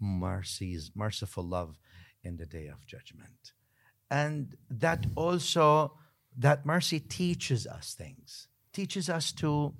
[0.00, 1.78] mercies, merciful love
[2.22, 3.52] in the day of judgment.
[4.10, 5.92] And that also
[6.36, 9.74] that mercy teaches us things, teaches us to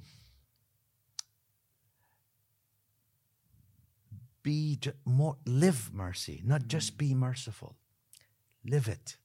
[4.43, 6.69] be more, live mercy, not mm.
[6.69, 7.77] just be merciful.
[8.65, 9.17] Live it.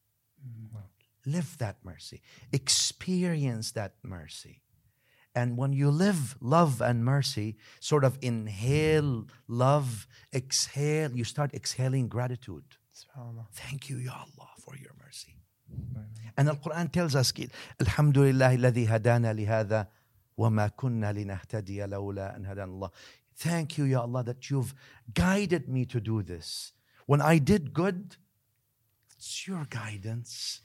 [0.46, 1.32] Mm-hmm.
[1.32, 2.22] Live that mercy.
[2.52, 4.62] Experience that mercy.
[5.36, 12.08] And when you live love and mercy, sort of inhale love, exhale, you start exhaling
[12.08, 12.76] gratitude.
[13.54, 15.36] Thank you, Ya Allah, for your mercy.
[16.38, 17.34] And the Quran tells us,
[17.80, 19.88] Alhamdulillah, الذي هدانا لهذا
[20.38, 22.92] وما كنا لنهتدي لولا أن هدانا الله.
[23.36, 24.74] Thank you, Ya Allah, that you've
[25.14, 26.74] guided me to do this.
[27.06, 28.18] When I did good,
[29.12, 30.62] it's your guidance.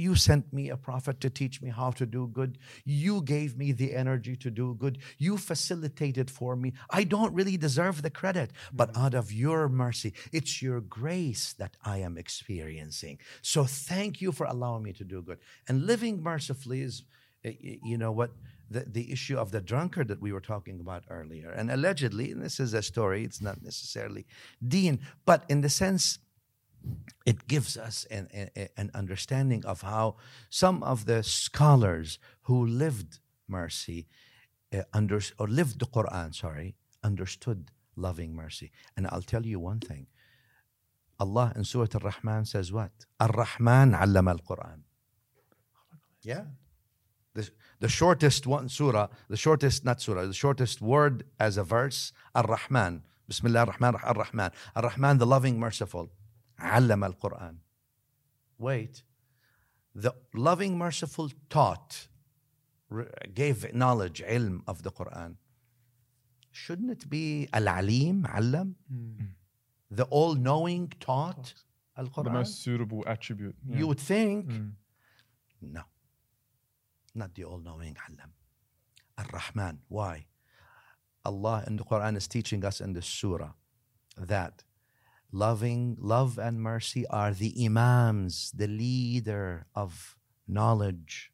[0.00, 2.58] You sent me a prophet to teach me how to do good.
[2.84, 4.98] You gave me the energy to do good.
[5.18, 6.72] You facilitated for me.
[6.88, 9.02] I don't really deserve the credit, but mm-hmm.
[9.02, 13.18] out of your mercy, it's your grace that I am experiencing.
[13.42, 15.38] So thank you for allowing me to do good.
[15.68, 17.02] And living mercifully is,
[17.42, 18.30] you know, what
[18.70, 21.50] the, the issue of the drunkard that we were talking about earlier.
[21.50, 24.26] And allegedly, and this is a story, it's not necessarily
[24.66, 26.18] Dean, but in the sense,
[27.26, 30.16] it gives us an, an, an understanding of how
[30.48, 34.06] some of the scholars who lived mercy
[34.72, 38.70] uh, under, or lived the Quran, sorry, understood loving mercy.
[38.96, 40.06] And I'll tell you one thing.
[41.18, 42.92] Allah in Surah Al-Rahman says what?
[43.20, 44.80] Al-Rahman allama al-Quran.
[46.22, 46.44] Yeah.
[47.34, 52.12] The, the shortest one surah, the shortest, not surah, the shortest word as a verse,
[52.34, 53.02] Ar-Rahman.
[53.28, 54.50] Bismillah ar-Rahman ar-Rahman.
[54.74, 56.10] Ar-Rahman, the loving, merciful.
[56.59, 57.57] علم القرآن.
[58.57, 59.03] Wait.
[59.93, 62.07] The loving, merciful taught,
[62.89, 65.35] re- gave knowledge, ilm of the Quran.
[66.51, 68.75] Shouldn't it be Al-Alim, Allam?
[69.91, 71.53] The all-knowing taught
[71.95, 72.31] The Al-Quran?
[72.33, 73.55] most suitable attribute.
[73.65, 73.77] yeah.
[73.77, 74.47] You would think.
[74.49, 74.71] Mm.
[75.61, 75.83] No.
[77.13, 78.31] Not the all-knowing Allam.
[79.17, 79.79] Ar-Rahman.
[79.87, 80.25] Why?
[81.23, 83.51] Allah in the Quran is teaching us in the surah
[84.17, 84.63] that
[85.32, 90.16] loving, love and mercy are the imams, the leader of
[90.46, 91.32] knowledge.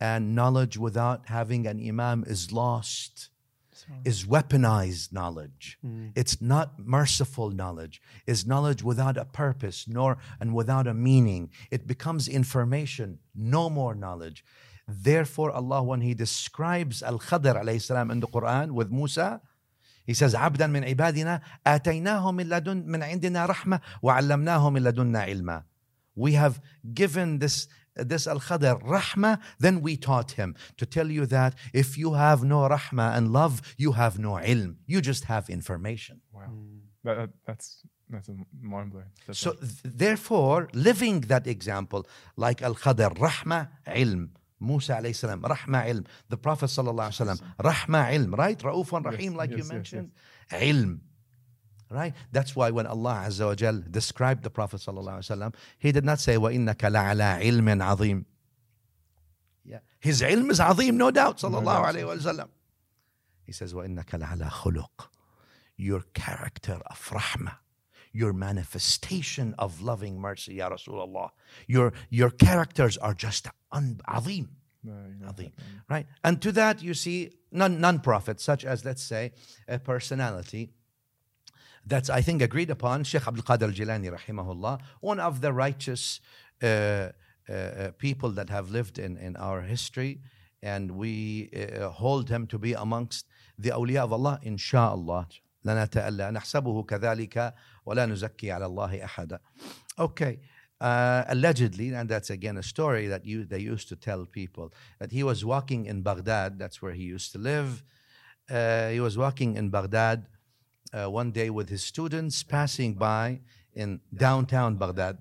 [0.00, 3.28] And knowledge without having an imam is lost,
[4.04, 5.78] is weaponized knowledge.
[5.84, 6.12] Mm.
[6.14, 8.00] It's not merciful knowledge.
[8.26, 11.50] is knowledge without a purpose nor and without a meaning.
[11.70, 14.44] It becomes information, no more knowledge.
[14.86, 19.40] Therefore, Allah, when He describes Al Khadr alayhi salam in the Quran with Musa,
[20.05, 25.63] He says, عبدا من عبادنا آتيناه من لدن من عندنا رحمة وعلمناه من لدنا علما.
[26.15, 26.61] We have
[26.93, 31.97] given this this Al Khadr rahmah, then we taught him to tell you that if
[31.97, 34.75] you have no rahmah and love, you have no ilm.
[34.85, 36.21] You just have information.
[36.33, 36.51] Wow.
[37.03, 39.07] That, that, that's that's a mind blowing.
[39.31, 44.29] So th- therefore, living that example, like Al Khadr, rahmah, ilm.
[44.60, 46.06] Musa alayhi salam, rahma ilm.
[46.28, 48.58] The Prophet sallallahu alayhi wasallam, rahma ilm, right?
[48.58, 50.10] Rauf and Rahim, yes, like yes, you mentioned.
[50.52, 51.00] Yes, ilm.
[51.90, 52.14] Right?
[52.30, 56.04] That's why when Allah Azza wa Jal described the Prophet sallallahu alayhi wasallam, he did
[56.04, 58.26] not say, wa innaka la'ala ilmin azim.
[59.64, 59.78] Yeah.
[59.98, 62.48] His ilm is azim, no doubt, sallallahu alayhi wasallam.
[63.44, 65.08] He says, wa innaka la'ala khuluq.
[65.76, 67.56] Your character of rahmah
[68.12, 71.30] your manifestation of loving mercy, Ya Rasulullah.
[71.66, 74.48] Your, your characters are just un- azim,
[74.82, 74.92] No,
[75.28, 75.52] azim.
[75.88, 76.06] Right?
[76.24, 79.32] And to that you see non non prophets, such as, let's say,
[79.68, 80.70] a personality
[81.86, 86.20] that's, I think, agreed upon, Sheikh Abdul Qadir Jilani, rahimahullah, one of the righteous
[86.62, 90.20] uh, uh, uh, people that have lived in, in our history,
[90.62, 93.26] and we uh, hold him to be amongst
[93.58, 95.26] the awliya of Allah, inshallah.
[95.63, 97.53] لا نتألى نحسبه كذلك
[97.85, 99.39] ولا نزكي على الله أحدا.
[99.99, 100.39] Okay.
[100.81, 105.11] Uh, allegedly, and that's again a story that you, they used to tell people, that
[105.11, 107.81] he was walking in Baghdad, that's where he used to live.
[108.49, 110.27] Uh, he was walking in Baghdad
[110.93, 113.39] uh, one day with his students passing by
[113.73, 115.17] in downtown Baghdad.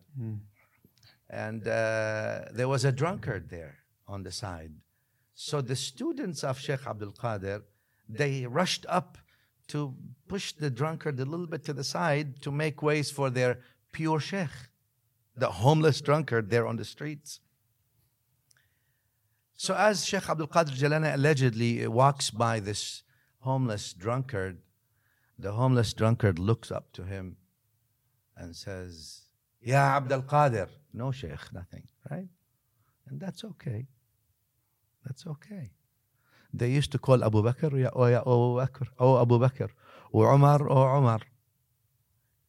[1.31, 3.77] And uh, there was a drunkard there
[4.07, 4.73] on the side.
[5.35, 7.63] So the students of Sheikh Abdul Qadir,
[8.09, 9.19] they rushed up
[9.70, 9.96] to
[10.28, 13.60] push the drunkard a little bit to the side to make ways for their
[13.92, 14.50] pure Sheikh,
[15.36, 17.40] the homeless drunkard there on the streets.
[19.56, 23.04] So as Sheikh Abdul Qadir Jilani allegedly walks by this
[23.40, 24.58] homeless drunkard,
[25.38, 27.38] the homeless drunkard looks up to him
[28.38, 29.22] and says,
[29.62, 30.70] Ya Abdul Qadir.
[30.94, 32.28] No, Sheikh, nothing, right?
[33.08, 33.88] And that's okay.
[35.06, 35.72] That's okay.
[36.54, 39.70] They used to call Abu Bakr, Ya, oh, ya oh, Abu Bakr, oh Abu Bakr,
[40.12, 41.22] or Umar, or oh, Umar.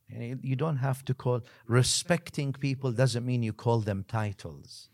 [0.08, 4.90] You don't have to call, respecting people doesn't mean you call them titles.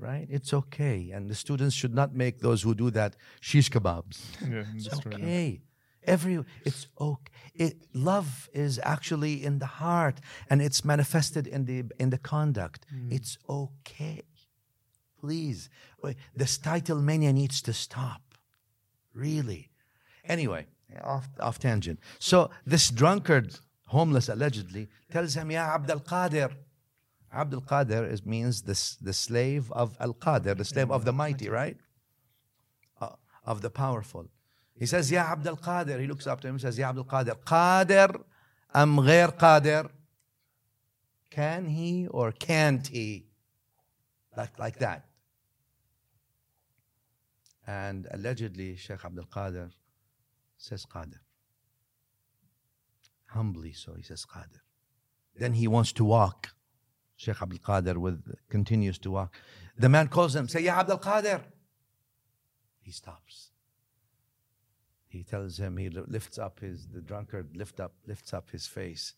[0.00, 0.26] right?
[0.30, 1.10] It's okay.
[1.12, 4.18] And the students should not make those who do that shish kebabs.
[4.50, 5.62] Yeah, It's okay.
[6.04, 7.32] Every it's okay.
[7.54, 12.86] It, love is actually in the heart, and it's manifested in the in the conduct.
[12.94, 13.12] Mm.
[13.12, 14.22] It's okay.
[15.20, 15.68] Please,
[16.34, 18.22] this title mania needs to stop.
[19.14, 19.70] Really.
[20.24, 20.66] Anyway,
[21.02, 21.98] off off tangent.
[22.18, 26.50] So this drunkard, homeless allegedly, tells him, "Ya Abd al Qadir."
[27.32, 31.12] Abd al Qadir is means the the slave of al Qadir, the slave of the
[31.12, 31.76] mighty, right?
[33.00, 34.26] Uh, of the powerful.
[34.80, 36.00] He says, Ya Abd al Qadir.
[36.00, 37.36] He looks up to him and says, Ya Abd al Qadir.
[37.44, 38.22] Qadir
[38.74, 39.90] am ghair Qadir?
[41.30, 43.26] Can he or can't he?
[44.36, 45.04] Like, like that.
[47.70, 49.70] And allegedly, Sheikh Abdul Qadir
[50.58, 51.22] says Qadir.
[53.26, 54.64] Humbly so, he says Qadir.
[55.36, 56.48] Then he wants to walk.
[57.14, 59.36] Sheikh Abdul Qadir with, continues to walk.
[59.78, 61.42] The man calls him, say, Ya Abdul Qadir.
[62.80, 63.52] He stops.
[65.06, 69.14] He tells him, he lifts up his, the drunkard lift up, lifts up his face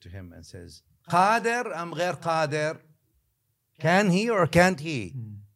[0.00, 2.78] to him and says, Qadir am Qadir?
[3.78, 5.10] Can he or can't he?
[5.10, 5.47] Hmm.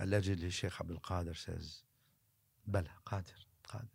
[0.00, 1.82] Allegedly, Sheikh Abdul Qadir says,
[2.66, 3.88] Bala, Qadir, Qadir.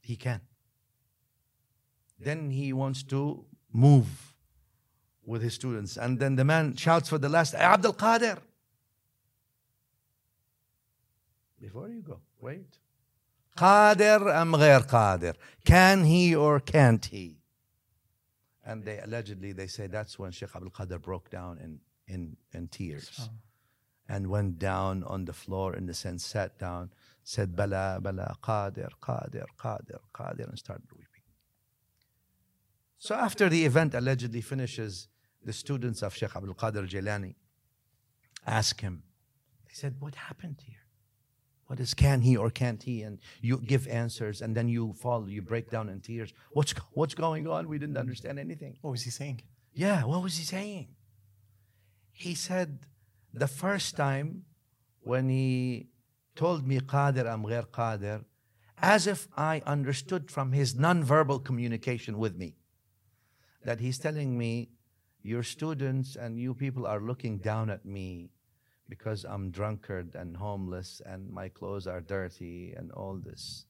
[0.00, 0.40] He can.
[2.18, 4.34] Then he wants to move
[5.24, 5.98] with his students.
[5.98, 8.38] And then the man shouts for the last, Abdul Qadir.
[11.60, 12.78] Before you go, wait.
[13.56, 15.34] Qadir am ghair Qadir?
[15.64, 17.36] Can he or can't he?
[18.64, 22.68] And they allegedly they say that's when Sheikh Abdul Qadir broke down in, in, in
[22.68, 23.28] tears
[24.08, 26.90] and went down on the floor in the sense, sat down,
[27.22, 31.22] said Bala, Bala, Qadir, Qadir, Qadir, Qadir, and started weeping.
[32.98, 35.08] So after the event allegedly finishes,
[35.42, 37.34] the students of Sheikh Abdul Qadir Jilani
[38.46, 39.02] ask him,
[39.66, 40.84] they said, What happened here?
[41.66, 43.02] What is can he or can't he?
[43.02, 46.32] And you give answers and then you fall, you break down in tears.
[46.52, 47.68] What's, what's going on?
[47.68, 48.76] We didn't understand anything.
[48.82, 49.42] What was he saying?
[49.72, 50.88] Yeah, what was he saying?
[52.12, 52.80] He said,
[53.34, 54.44] the first time
[55.00, 55.88] when he
[56.36, 58.24] told me Qadir am ghair Qadir,
[58.78, 62.54] as if I understood from his non-verbal communication with me,
[63.64, 64.70] that he's telling me,
[65.22, 68.30] your students and you people are looking down at me
[68.88, 73.64] because I'm drunkard and homeless and my clothes are dirty and all this.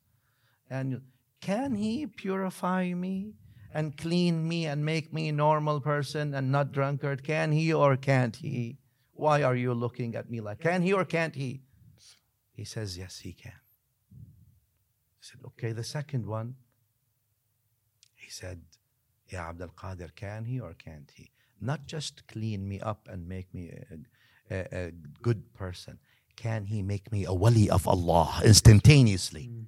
[0.69, 1.03] And
[1.41, 3.35] can he purify me
[3.73, 7.23] and clean me and make me a normal person and not drunkard?
[7.23, 8.79] Can he or can't he?
[9.15, 11.63] Why are you looking at me like, can he or can't he?
[12.53, 13.53] He says, yes, he can.
[14.13, 16.57] He said, okay, the second one.
[18.15, 18.63] He said,
[19.29, 21.31] Ya Abdul Qadir, can he or can't he?
[21.61, 23.71] Not just clean me up and make me
[24.51, 25.99] a, a, a good person.
[26.37, 29.45] Can he make me a wali of Allah instantaneously?
[29.45, 29.63] Hmm.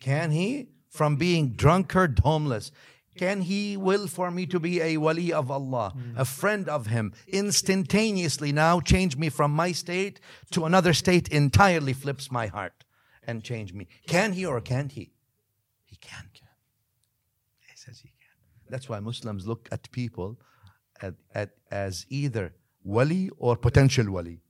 [0.00, 0.68] Can he?
[0.88, 2.70] From being drunkard, homeless.
[3.16, 7.12] Can he will for me to be a wali of Allah, a friend of him,
[7.28, 12.84] instantaneously now change me from my state to another state entirely flips my heart
[13.26, 13.88] and change me.
[14.06, 15.12] Can he or can't he?
[15.84, 16.30] He can.
[17.68, 18.70] He says he can.
[18.70, 20.38] That's why Muslims look at people
[21.02, 24.40] at, at, as either wali or potential wali.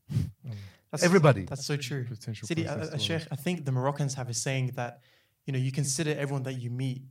[0.90, 1.44] That's, Everybody.
[1.44, 2.04] That's so true.
[2.04, 5.00] Potential Sidi, uh, process uh, Sheikh, I think the Moroccans have a saying that,
[5.44, 7.02] you know, you consider everyone that you meet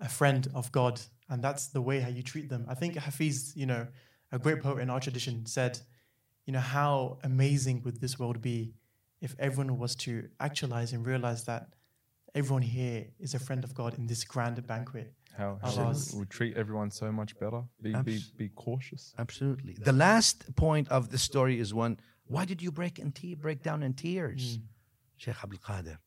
[0.00, 2.66] a friend of God, and that's the way how you treat them.
[2.68, 3.86] I think Hafiz, you know,
[4.32, 5.80] a great poet in our tradition, said,
[6.46, 8.74] you know, how amazing would this world be
[9.20, 11.68] if everyone was to actualize and realize that
[12.34, 15.12] everyone here is a friend of God in this grand banquet.
[15.36, 17.62] How, Of how we treat everyone so much better.
[17.80, 19.14] Be, be, Abs- be cautious.
[19.18, 19.74] Absolutely.
[19.74, 21.98] The last point of the story is one.
[22.26, 24.64] Why did you break in te- break down in tears, hmm.
[25.16, 25.98] Sheikh Abdul Qadir?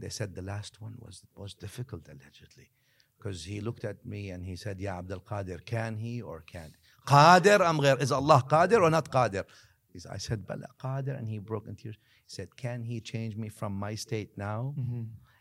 [0.00, 2.70] They said the last one was was difficult allegedly,
[3.18, 6.74] because he looked at me and he said, "Ya Abdul Qadir, can he or can't?
[7.06, 8.00] Qadir am ghair?
[8.00, 9.44] Is Allah Qadir or not Qadir?"
[9.92, 11.96] He said- I said, "Bala Qadir," and he broke in tears.
[12.26, 14.74] He said, "Can he change me from my state now?"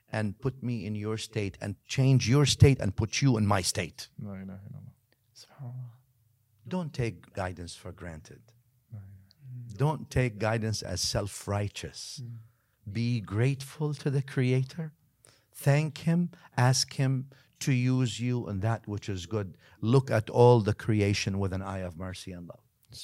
[0.09, 3.61] And put me in your state, and change your state, and put you in my
[3.61, 4.09] state.
[6.67, 8.41] Don't take guidance for granted.
[9.75, 12.21] Don't take guidance as self righteous.
[12.91, 14.93] Be grateful to the Creator.
[15.53, 16.32] Thank Him.
[16.55, 17.30] Ask Him
[17.60, 19.58] to use you in that which is good.
[19.82, 22.60] Look at all the creation with an eye of mercy and love.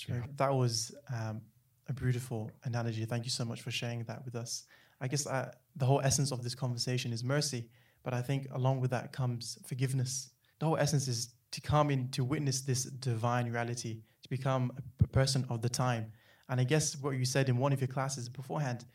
[0.10, 0.38] Right.
[0.38, 1.41] That was um,
[1.89, 3.06] a beautiful analogy.
[3.06, 4.66] Thank you so much for sharing that with us.
[5.01, 7.68] I guess uh, the whole essence of this conversation is mercy,
[8.04, 10.30] but I think along with that comes forgiveness.
[10.60, 14.72] The whole essence is to come in to witness this divine reality, to become
[15.04, 16.12] a person of the time.
[16.49, 18.86] And I guess what you said in one of your classes beforehand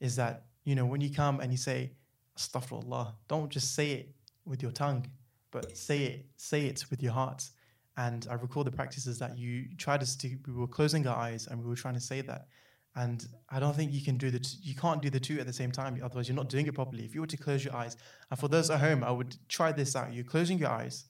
[0.00, 1.92] is that, you know, when you come and you say,
[2.38, 4.14] Astaghfirullah, don't just say it
[4.48, 5.06] with your tongue,
[5.50, 7.48] but say it, say it with your heart.
[7.96, 11.46] And I recall the practices that you tried us to, we were closing our eyes
[11.46, 12.46] and we were trying to say that.
[12.94, 15.46] And I don't think you can do the, t- you can't do the two at
[15.46, 16.00] the same time.
[16.02, 17.04] Otherwise, you're not doing it properly.
[17.04, 17.96] If you were to close your eyes,
[18.30, 20.12] and for those at home, I would try this out.
[20.12, 21.04] You're closing your eyes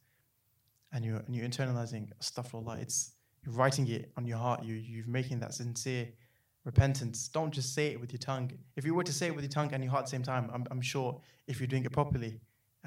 [0.92, 2.82] and you're, and you're internalizing astaghfirullah.
[2.82, 3.12] It's,
[3.44, 4.64] you're writing it on your heart.
[4.64, 6.08] You, you're making that sincere
[6.64, 7.28] repentance.
[7.28, 8.50] Don't just say it with your tongue.
[8.76, 10.22] If you were to say it with your tongue and your heart at the same
[10.22, 12.40] time, I'm, I'm sure if you're doing it properly,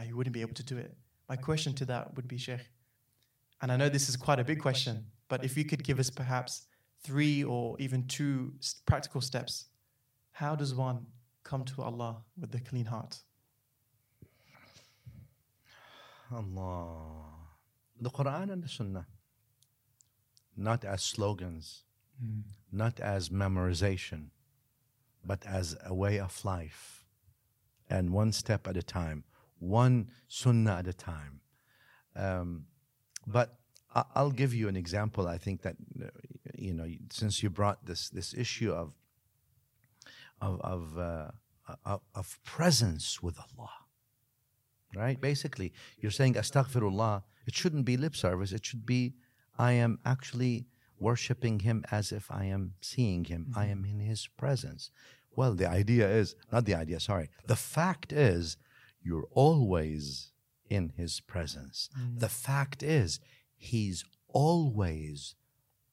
[0.05, 0.95] you wouldn't be able to do it.
[1.29, 2.69] My question to that would be, Sheikh,
[3.61, 6.09] and I know this is quite a big question, but if you could give us
[6.09, 6.67] perhaps
[7.03, 8.53] three or even two
[8.85, 9.65] practical steps,
[10.31, 11.05] how does one
[11.43, 13.19] come to Allah with a clean heart?
[16.33, 17.25] Allah.
[17.99, 19.05] The Quran and the Sunnah.
[20.55, 21.83] Not as slogans,
[22.19, 22.41] hmm.
[22.71, 24.29] not as memorization,
[25.23, 27.05] but as a way of life.
[27.89, 29.23] And one step at a time,
[29.61, 31.39] one Sunnah at a time.
[32.15, 32.65] Um,
[33.25, 33.57] but
[33.93, 35.27] I'll give you an example.
[35.27, 36.07] I think that, uh,
[36.57, 38.93] you know, since you brought this, this issue of,
[40.41, 41.31] of, of, uh,
[41.85, 43.69] of, of presence with Allah
[44.95, 45.19] right?
[45.19, 47.23] Basically, you're saying astaghfirullah.
[47.47, 48.51] It shouldn't be lip service.
[48.51, 49.13] It should be,
[49.57, 50.67] I am actually
[50.99, 53.51] worshiping Him as if I am seeing Him.
[53.55, 54.91] I am in His presence.
[55.35, 57.29] Well, the idea is, not the idea, sorry.
[57.47, 58.57] The fact is,
[59.03, 60.31] you're always
[60.69, 61.89] in His presence.
[61.99, 62.19] Mm.
[62.19, 63.19] The fact is,
[63.57, 65.35] He's always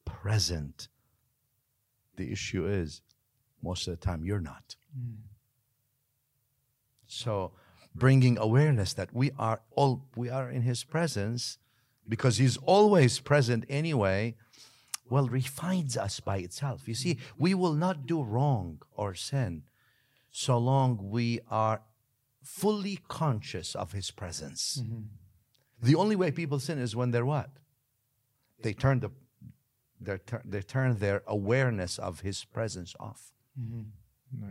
[0.05, 0.87] present.
[2.15, 3.01] The issue is,
[3.61, 4.75] most of the time, you're not.
[4.97, 5.17] Mm.
[7.05, 7.51] So,
[7.95, 11.57] bringing awareness that we are all we are in His presence,
[12.07, 14.35] because He's always present anyway.
[15.09, 16.87] Well, refines us by itself.
[16.87, 17.19] You see, mm.
[17.37, 19.63] we will not do wrong or sin
[20.31, 21.81] so long we are
[22.49, 24.81] fully conscious of His presence.
[24.81, 25.01] Mm-hmm.
[25.81, 27.49] The only way people sin is when they're what?
[28.61, 29.11] They turn the
[30.01, 33.83] they turn, they turn their awareness of His presence off mm-hmm.
[34.39, 34.47] No.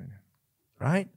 [0.79, 1.09] right?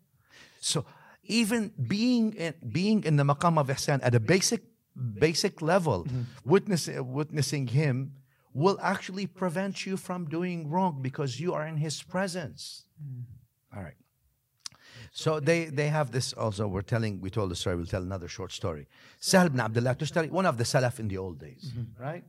[0.60, 0.86] So
[1.24, 4.62] even being in, being in the maqam of ihsan at a basic
[4.96, 6.24] basic level, mm-hmm.
[6.44, 8.14] witness, witnessing him
[8.54, 12.86] will actually prevent you from doing wrong because you are in his presence.
[13.76, 13.96] All right.
[15.12, 16.68] So they, they have this also.
[16.68, 18.88] We're telling, we told the story, we'll tell another short story.
[19.20, 22.02] Sahl ibn Abdullah Tushtari, one of the Salaf in the old days, mm-hmm.
[22.02, 22.24] right?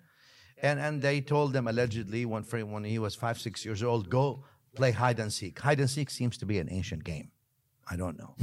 [0.61, 4.45] And, and they told them allegedly when, when he was five, six years old, go
[4.75, 5.61] play hide and seek.
[5.61, 7.31] Hide and seek seems to be an ancient game.
[7.89, 8.35] I don't know.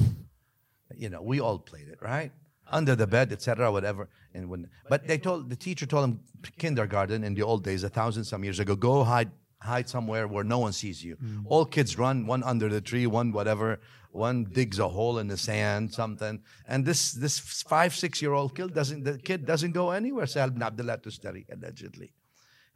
[0.95, 2.31] You know, we all played it, right?
[2.71, 4.09] Under the bed, etc., whatever.
[4.33, 6.19] And when, but they told the teacher told him
[6.57, 9.31] kindergarten in the old days, a thousand some years ago, go hide
[9.61, 11.17] hide somewhere where no one sees you.
[11.17, 11.43] Mm.
[11.45, 13.79] All kids run, one under the tree, one whatever,
[14.11, 16.41] one digs a hole in the sand, something.
[16.67, 20.25] And this this five six year old kid doesn't the kid doesn't go anywhere.
[20.25, 22.13] Sahl ibn Abdullah Tustari allegedly.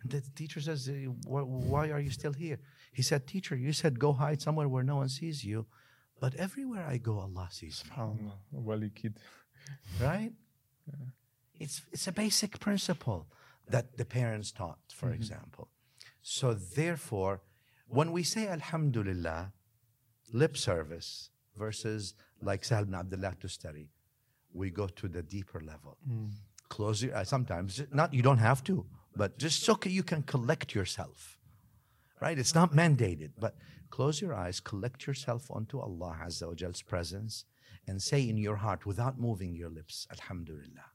[0.02, 2.60] And the teacher says, "Eh, "Why are you still here?"
[2.92, 5.66] He said, "Teacher, you said go hide somewhere where no one sees you,
[6.20, 9.20] but everywhere I go, Allah sees me." Wali kid.
[10.02, 10.34] right?
[11.60, 13.28] It's it's a basic principle
[13.70, 15.70] that the parents taught, for example.
[16.22, 17.42] So therefore,
[17.88, 19.53] when we say Alhamdulillah,
[20.34, 23.88] lip service versus like Sahal ibn Abdullah Tustari,
[24.54, 25.98] we go to the deeper level.
[26.06, 26.28] Hmm.
[26.70, 27.30] Close your eyes.
[27.30, 31.38] Sometimes not you don't have to, but just so you can collect yourself.
[32.20, 32.38] Right?
[32.40, 33.56] It's not mandated, but
[33.90, 37.46] close your eyes, collect yourself onto Allah Azza wa Jal's presence,
[37.88, 40.90] and say in your heart without moving your lips, Alhamdulillah.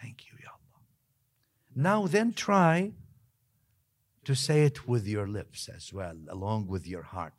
[0.00, 0.82] Thank you, Ya Allah.
[1.74, 2.92] Now then try
[4.25, 7.33] to say it with your lips as well, along with your heart.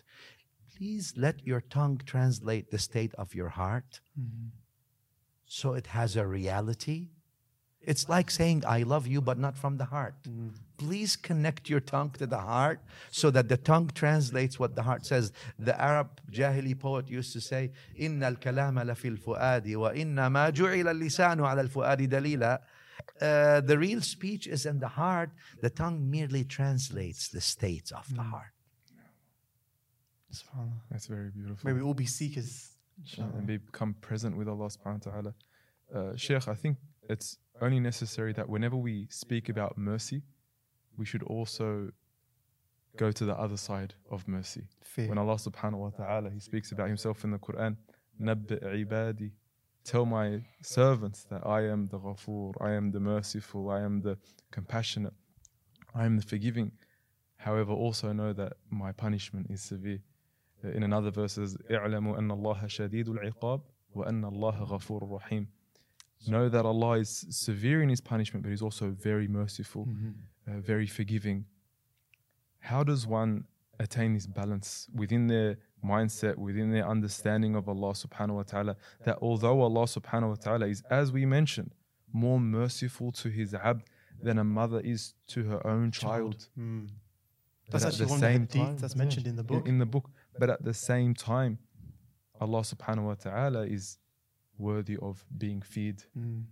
[0.76, 4.00] Please let your tongue translate the state of your heart
[5.46, 7.08] so it has a reality.
[7.82, 10.14] It's like saying, I love you, but not from the heart.
[10.76, 12.80] Please connect your tongue to the heart
[13.10, 15.32] so that the tongue translates what the heart says.
[15.58, 21.60] The Arab Jahili poet used to say, إن الكلام لفي الفؤاد وإنما جعل اللسان على
[21.60, 22.60] الفؤاد دليلا.
[23.20, 25.30] Uh, the real speech is in the heart.
[25.60, 28.52] The tongue merely translates the states of the heart.
[30.32, 30.80] SubhanAllah.
[30.90, 31.68] That's very beautiful.
[31.68, 32.70] May we all be seekers.
[33.18, 35.34] and become present with Allah subhanahu wa ta'ala.
[35.94, 36.76] Uh, Sheikh, I think
[37.08, 40.22] it's only necessary that whenever we speak about mercy,
[40.96, 41.90] we should also
[42.96, 44.64] go to the other side of mercy.
[44.82, 45.08] Fear.
[45.08, 47.76] When Allah subhanahu wa ta'ala, He speaks about Himself in the Quran,
[48.20, 49.30] نَبِّئْ عِبَادِي
[49.84, 54.18] tell my servants that I am the Ghafoor, I am the merciful, I am the
[54.50, 55.14] compassionate,
[55.94, 56.72] I am the forgiving.
[57.36, 60.00] However, also know that my punishment is severe.
[60.62, 63.62] Uh, In another verse, says, اعلموا أن الله شديد العقاب
[63.94, 65.46] وأن الله غفور رحيم.
[66.28, 69.88] Know that Allah is severe in His punishment, but He's also very merciful,
[70.46, 71.46] uh, very forgiving.
[72.58, 73.44] How does one
[73.78, 78.75] attain this balance within their mindset, within their understanding of Allah subhanahu wa ta'ala,
[79.05, 81.71] that although Allah subhanahu wa ta'ala is, as we mentioned,
[82.11, 83.83] more merciful to His abd
[84.21, 86.47] than a mother is to her own child.
[86.57, 86.89] Mm.
[87.69, 89.41] That's at actually the one of the same hadith time- that's yeah, mentioned in the
[89.41, 89.67] in- book.
[89.67, 90.09] In, the book.
[90.39, 91.59] But at the same time,
[92.39, 93.97] Allah subhanahu wa ta'ala is
[94.57, 96.03] worthy of being feared.
[96.17, 96.43] Mm.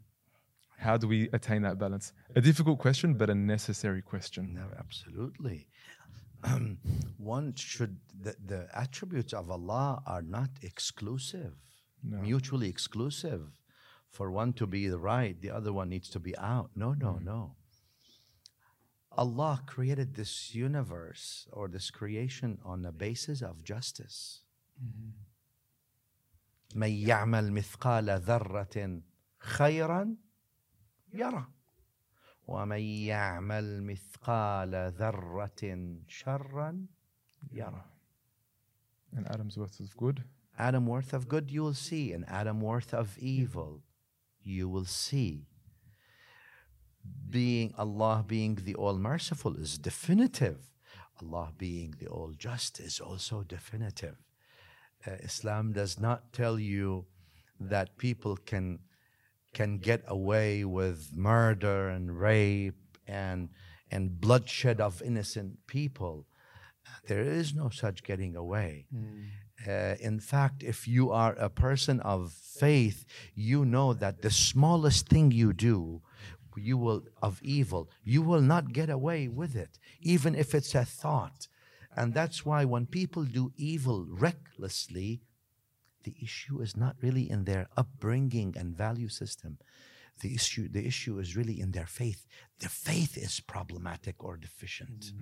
[0.78, 2.12] How do we attain that balance?
[2.36, 4.54] A difficult question, but a necessary question.
[4.54, 5.68] No, absolutely.
[7.19, 11.55] One should, the, the attributes of Allah are not exclusive,
[12.03, 12.19] No.
[12.19, 13.43] mutually exclusive.
[14.11, 16.71] For one to be the right, the other one needs to be out.
[16.75, 17.57] No, no, no.
[19.13, 24.43] Allah created this universe or this creation on the basis of justice.
[26.75, 29.03] من يعمل مثقال ذرة
[29.41, 30.17] خيرا
[31.15, 31.47] يرى
[32.47, 35.63] ومن يعمل مثقال ذرة
[36.09, 36.87] شرا
[37.53, 37.85] يرى
[39.13, 40.25] And Adam's worth of good.
[40.59, 43.83] Adam worth of good you will see and Adam worth of evil
[44.43, 45.47] you will see
[47.31, 50.59] being Allah being the all merciful is definitive
[51.23, 54.17] Allah being the all just is also definitive
[55.07, 57.07] Uh, Islam does not tell you
[57.61, 58.81] that people can
[59.54, 62.76] can get away with murder and rape
[63.08, 63.50] and
[63.92, 66.26] and bloodshed of innocent people.
[67.08, 68.88] There is no such getting away.
[69.68, 75.08] Uh, in fact, if you are a person of faith, you know that the smallest
[75.08, 76.02] thing you do,
[76.58, 80.86] you will of evil, you will not get away with it, even if it's a
[80.86, 81.48] thought.
[81.96, 85.22] And that's why when people do evil recklessly,
[86.05, 89.59] the issue is not really in their upbringing and value system.
[90.21, 92.27] The issue, the issue is really in their faith.
[92.59, 95.13] Their faith is problematic or deficient.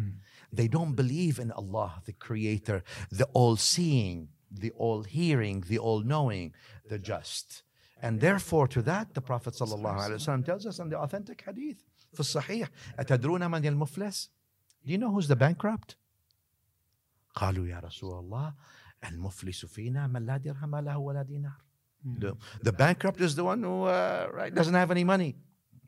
[0.52, 6.00] They don't believe in Allah, the Creator, the all seeing, the all hearing, the all
[6.00, 6.54] knowing,
[6.88, 7.62] the just.
[8.00, 12.68] And therefore, to that, the Prophet ﷺ tells us in the authentic hadith, في الصحيح,
[12.98, 14.28] أتدرون من المفلس?
[14.84, 15.96] Do you know who's the bankrupt?
[17.34, 18.54] قالوا يا رسول الله
[19.04, 21.66] المفلس فينا من لا درهم له ولا دينار.
[22.18, 25.34] The, the bankrupt is the one who uh, right, doesn't have any money.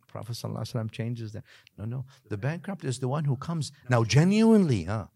[0.08, 1.44] Prophet ﷺ changes that.
[1.76, 2.04] No, no.
[2.28, 5.06] The bankrupt is the one who comes now genuinely, huh?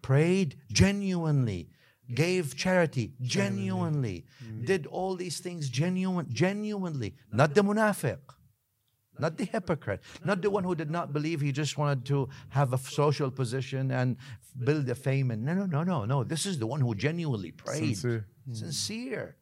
[0.00, 1.68] prayed genuinely,
[2.14, 4.24] gave charity genuinely,
[4.64, 7.14] did all these things genuine, genuinely.
[7.32, 8.18] Not the munafiq,
[9.19, 12.73] not the hypocrite, not the one who did not believe he just wanted to have
[12.73, 14.17] a social position and
[14.63, 15.31] build a fame.
[15.31, 16.23] And no, no, no, no, no.
[16.23, 18.27] This is the one who genuinely prayed, Sincere.
[18.51, 19.35] sincere.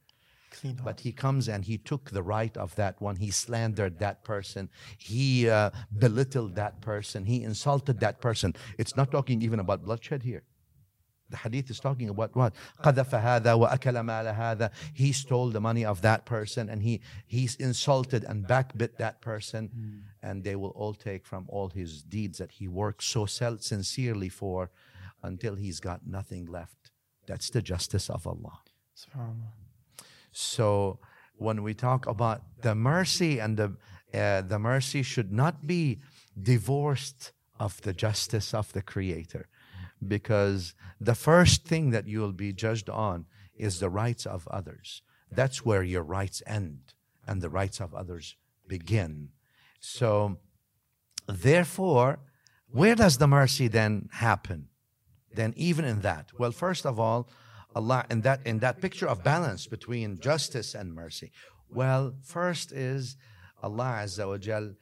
[0.51, 0.77] Clean.
[0.83, 3.15] But he comes and he took the right of that one.
[3.15, 4.69] He slandered that person.
[4.97, 7.25] He uh, belittled that person.
[7.25, 8.53] He insulted that person.
[8.77, 10.43] It's not talking even about bloodshed here
[11.30, 12.54] The hadith is talking about what?
[12.82, 14.70] قذف هذا وأكل مال هذا.
[14.94, 20.04] He stole the money of that person and he he's insulted and backbit that person.
[20.22, 24.28] And they will all take from all his deeds that he worked so sel- sincerely
[24.28, 24.70] for
[25.22, 26.92] until he's got nothing left.
[27.26, 28.60] That's the justice of Allah.
[28.96, 29.52] Subhanallah.
[30.30, 31.00] So
[31.36, 33.76] when we talk about the mercy and the
[34.14, 35.98] uh, the mercy should not be
[36.40, 39.48] divorced of the justice of the Creator,
[40.05, 43.25] because the first thing that you will be judged on
[43.55, 45.01] is the rights of others.
[45.31, 46.93] That's where your rights end
[47.27, 48.35] and the rights of others
[48.67, 49.29] begin.
[49.79, 50.37] So,
[51.27, 52.19] therefore,
[52.71, 54.67] where does the mercy then happen?
[55.33, 57.29] Then even in that, well, first of all,
[57.73, 61.31] Allah in that in that picture of balance between justice and mercy.
[61.69, 63.15] Well, first is
[63.63, 64.73] Allah Azza wa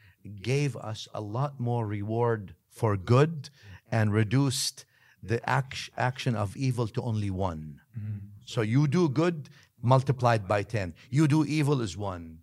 [0.42, 3.50] gave us a lot more reward for good
[3.92, 4.86] and reduced
[5.22, 7.82] the act, action of evil to only one.
[7.98, 8.18] Mm-hmm.
[8.46, 9.50] So you do good
[9.82, 10.94] multiplied by 10.
[11.10, 12.40] You do evil is one.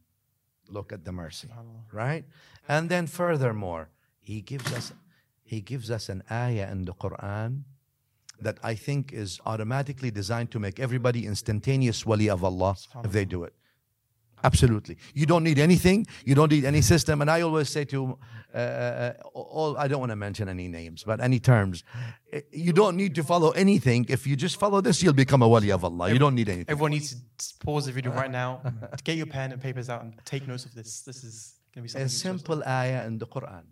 [0.68, 1.48] Look at the mercy,
[1.92, 2.24] right?
[2.68, 4.92] And then furthermore, he gives us
[5.44, 7.62] he gives us an ayah in the Quran
[8.40, 13.24] that I think is automatically designed to make everybody instantaneous wali of Allah if they
[13.24, 13.54] do it.
[14.48, 14.94] Absolutely.
[15.20, 15.98] You don't need anything.
[16.28, 17.14] You don't need any system.
[17.22, 17.98] And I always say to
[18.54, 19.12] uh, uh,
[19.60, 21.76] all, I don't want to mention any names, but any terms.
[22.32, 24.00] uh, You don't need to follow anything.
[24.16, 26.06] If you just follow this, you'll become a wali of Allah.
[26.14, 26.70] You don't need anything.
[26.74, 28.50] Everyone needs to pause the video right now,
[28.96, 30.90] to get your pen and papers out, and take notes of this.
[31.08, 31.36] This is
[31.72, 32.06] going to be something.
[32.06, 33.64] A simple ayah in the Quran.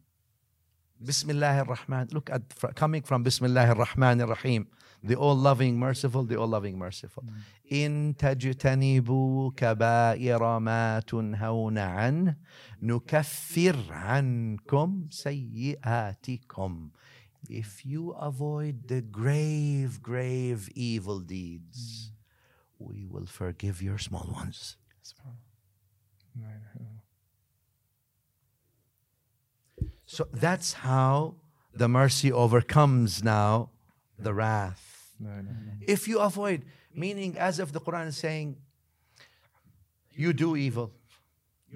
[1.10, 2.08] Bismillah ar-Rahman.
[2.16, 4.62] Look at fr- coming from Bismillah ar-Rahman ar-Rahim.
[5.03, 7.23] The all loving, merciful, the all loving, merciful.
[7.71, 12.35] إن تجتنبوا كبائر ما تنهون عنه
[12.81, 16.89] نكفر عنكم سيئاتكم.
[17.49, 22.11] If you avoid the grave, grave evil deeds,
[22.77, 24.75] we will forgive your small ones.
[30.05, 31.35] So that's how
[31.73, 33.69] the mercy overcomes now
[34.17, 34.92] the wrath.
[35.24, 35.72] No, no, no.
[35.94, 36.60] If you avoid,
[36.94, 38.56] meaning as if the Quran is saying,
[40.12, 40.92] you do evil,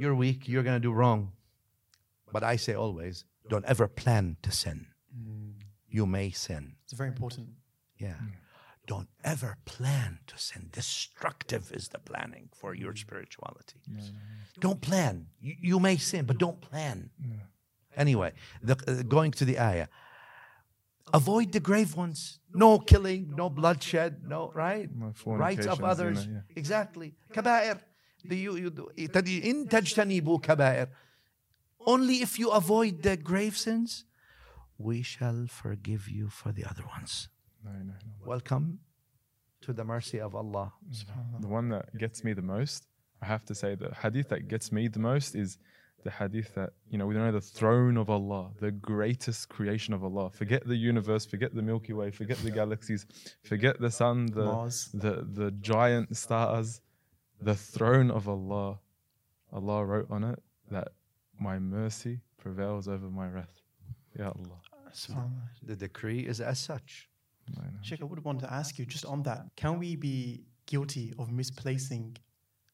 [0.00, 1.32] you're weak, you're going to do wrong.
[2.32, 4.86] But I say always, don't ever plan to sin.
[5.88, 6.76] You may sin.
[6.84, 7.48] It's very important.
[7.96, 8.14] Yeah.
[8.86, 10.68] Don't ever plan to sin.
[10.72, 13.80] Destructive is the planning for your spirituality.
[14.60, 15.26] Don't plan.
[15.40, 17.10] You, you may sin, but don't plan.
[17.96, 18.32] Anyway,
[18.62, 19.88] the, uh, going to the ayah.
[21.12, 22.40] Avoid the grave ones.
[22.54, 24.88] No killing, no bloodshed, no, right?
[25.26, 26.26] Rights of others.
[26.26, 26.40] Yeah.
[26.56, 27.14] Exactly.
[27.32, 27.80] Kabair.
[28.24, 30.88] You, you, in tajtanibu kabair.
[31.86, 34.04] Only if you avoid the grave sins,
[34.76, 37.28] we shall forgive you for the other ones.
[38.24, 38.80] Welcome
[39.62, 40.72] to the mercy of Allah.
[41.40, 42.86] The one that gets me the most,
[43.22, 45.58] I have to say, the hadith that gets me the most is
[46.04, 49.92] the hadith that, you know, we don't know the throne of Allah, the greatest creation
[49.94, 50.30] of Allah.
[50.30, 53.06] Forget the universe, forget the Milky Way, forget the galaxies,
[53.42, 54.90] forget the sun, the, Mars.
[54.94, 56.80] the, the giant stars.
[57.40, 58.78] The throne of Allah,
[59.52, 60.88] Allah wrote on it that
[61.38, 63.60] my mercy prevails over my wrath.
[64.18, 64.60] Ya Allah.
[64.92, 65.48] SubhanAllah.
[65.62, 67.08] The decree is as such.
[67.56, 67.68] No, no.
[67.82, 69.46] Sheikh, I would want to ask you just on that.
[69.56, 72.16] Can we be guilty of misplacing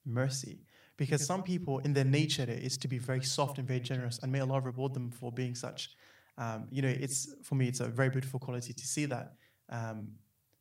[0.05, 0.61] mercy?
[0.97, 4.31] Because some people, in their nature, is to be very soft and very generous, and
[4.31, 5.91] may Allah reward them for being such.
[6.39, 9.35] Um, you know, it's for me, it's a very beautiful quality to see that.
[9.71, 10.09] Um,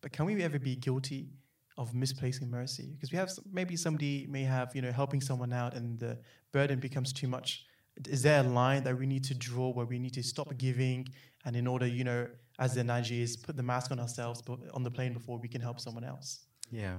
[0.02, 1.30] but can we ever be guilty
[1.78, 2.92] of misplacing mercy?
[2.94, 6.18] Because we have maybe somebody may have, you know, helping someone out, and the
[6.52, 7.66] burden becomes too much.
[8.10, 11.08] Is there a line that we need to draw where we need to stop giving,
[11.46, 12.28] and in order, you know,
[12.60, 15.48] as the analogy is, put the mask on ourselves but on the plane before we
[15.48, 16.46] can help someone else?
[16.72, 16.98] Yeah,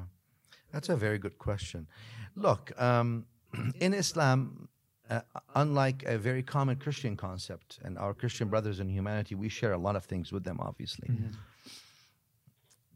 [0.74, 1.86] that's a very good question.
[2.34, 3.26] Look, um,
[3.80, 4.68] in Islam,
[5.08, 5.20] uh,
[5.54, 9.78] unlike a very common Christian concept, and our Christian brothers in humanity, we share a
[9.78, 11.08] lot of things with them, obviously.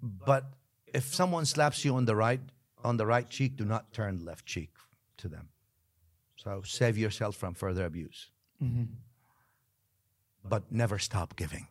[0.03, 0.45] But
[0.93, 2.41] if someone slaps you on the right
[2.85, 4.71] on the right cheek, do not turn left cheek
[5.19, 5.49] to them.
[6.37, 8.31] So save yourself from further abuse.
[10.45, 11.67] But never stop giving,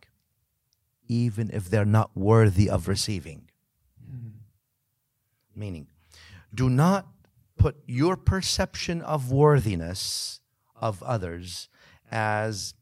[1.06, 3.50] even if they're not worthy of receiving.
[5.56, 5.86] Meaning,
[6.54, 7.06] do not
[7.56, 10.40] put your perception of worthiness
[10.76, 11.68] of others
[12.10, 12.74] as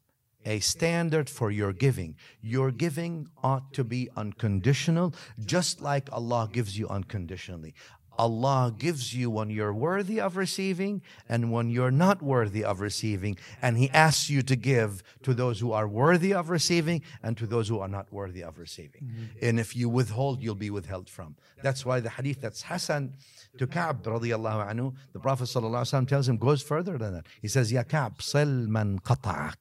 [0.45, 2.15] a standard for your giving.
[2.41, 5.13] Your giving ought to be unconditional,
[5.45, 7.73] just like Allah gives you unconditionally.
[8.17, 13.37] Allah gives you when you're worthy of receiving and when you're not worthy of receiving.
[13.61, 17.45] And He asks you to give to those who are worthy of receiving and to
[17.45, 19.03] those who are not worthy of receiving.
[19.03, 19.45] Mm-hmm.
[19.45, 21.35] And if you withhold, you'll be withheld from.
[21.61, 23.13] That's why the hadith that's Hassan
[23.57, 27.25] to Ka'b radiallahu anhu, the Prophet sallallahu tells him, goes further than that.
[27.41, 29.55] He says, Ya Ka'b, sil man qata'ak.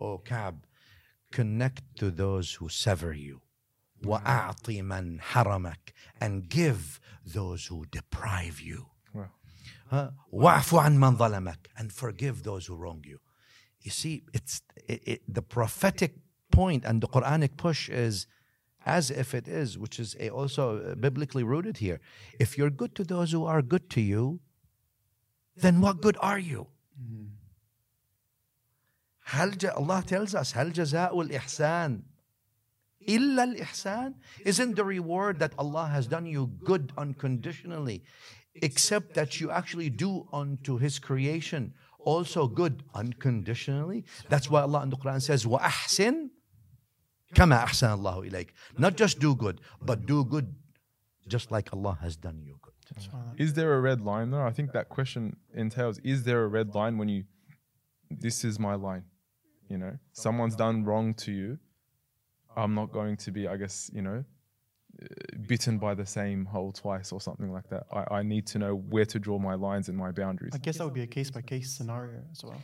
[0.00, 0.64] O Ka'b,
[1.30, 3.41] connect to those who sever you.
[4.03, 5.91] وَأَعْطِ مَنْ حَرَمَكَ
[6.21, 8.87] And give those who deprive you.
[9.13, 9.29] Wow.
[9.89, 10.11] Huh?
[10.33, 13.19] وَاعْفُ عَنْ مَنْ ظَلَمَكَ And forgive those who wrong you.
[13.81, 16.15] You see, it's it, it, the prophetic
[16.51, 18.27] point and the Quranic push is
[18.85, 21.99] as if it is, which is a, also uh, biblically rooted here.
[22.39, 24.39] If you're good to those who are good to you,
[25.55, 26.67] then what good are you?
[29.29, 32.01] هل ج- Allah tells us هل جزاء الإحسان
[33.06, 38.02] Illa al-ihsan isn't the reward that Allah has done you good unconditionally,
[38.54, 41.74] except that you actually do unto His creation
[42.04, 44.04] also good unconditionally.
[44.28, 46.30] That's why Allah in the Quran says, "Wa ahsin
[47.34, 48.48] kama ahsan Allahu ilayk."
[48.78, 50.54] Not just do good, but do good
[51.28, 52.72] just like Allah has done you good.
[53.38, 54.42] Is there a red line though?
[54.42, 57.24] I think that question entails: Is there a red line when you,
[58.10, 59.04] this is my line,
[59.68, 61.58] you know, someone's done wrong to you
[62.56, 64.24] I'm not going to be, I guess, you know,
[65.02, 65.06] uh,
[65.46, 67.86] bitten by the same hole twice or something like that.
[67.92, 70.52] I, I need to know where to draw my lines and my boundaries.
[70.54, 72.60] I guess that would be a case by case scenario as well.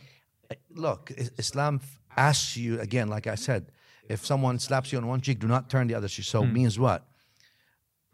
[0.50, 1.80] Uh, look, Islam
[2.16, 3.72] asks you again, like I said,
[4.08, 6.24] if someone slaps you on one cheek, do not turn the other cheek.
[6.24, 6.52] So hmm.
[6.52, 7.06] means what?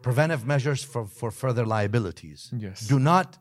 [0.03, 2.53] Preventive measures for, for further liabilities.
[2.57, 2.87] Yes.
[2.87, 3.39] Do not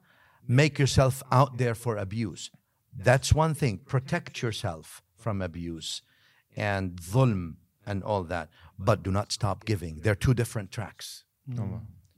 [0.47, 2.51] make yourself out there for abuse.
[2.95, 3.79] That's one thing.
[3.79, 6.01] Protect yourself from abuse
[6.55, 7.55] and dhulm
[7.86, 8.48] and all that.
[8.78, 10.00] But do not stop giving.
[10.00, 11.24] They're two different tracks.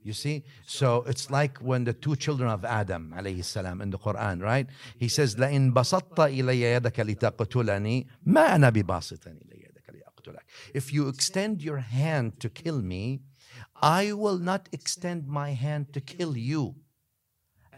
[0.03, 0.43] You see?
[0.65, 4.67] So it's like when the two children of Adam alayhi salam in the Quran, right?
[4.97, 10.39] He says, لَإِن بَسَطَّ إِلَيَّ يَدَكَ لِتَقْتُلَنِي مَا أَنَا بِبَاسِطٍ إِلَيَّ يَدَكَ لِأَقْتُلَكَ
[10.73, 13.21] If you extend your hand to kill me,
[13.81, 16.75] I will not extend my hand to kill you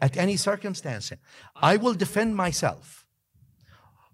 [0.01, 1.12] at any circumstance.
[1.56, 3.06] I will defend myself.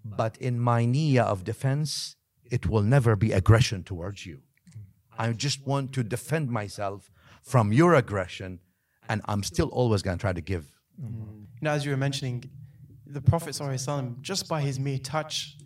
[0.04, 2.16] But in my niyyah of defense,
[2.51, 4.41] it will never be aggression towards you.
[5.17, 7.09] I just want to defend myself
[7.41, 8.59] from your aggression,
[9.07, 10.65] and I'm still always going to try to give.
[11.01, 11.43] Mm-hmm.
[11.61, 12.43] Know, as you were mentioning,
[13.05, 13.57] the Prophet
[14.21, 15.57] just by his mere touch,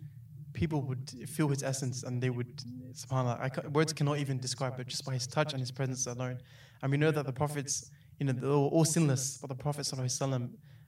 [0.52, 2.62] people would feel his essence and they would,
[2.92, 6.38] subhanAllah, words cannot even describe it, just by his touch and his presence alone.
[6.82, 9.80] And we know that the Prophets, you know, they were all sinless, but the Prophet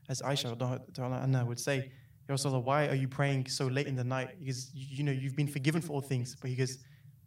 [0.09, 1.93] as Aisha would say,
[2.29, 4.39] Ya Rasulullah, why are you praying so late in the night?
[4.39, 6.37] Because, you know, you've been forgiven for all things.
[6.41, 6.79] But he goes,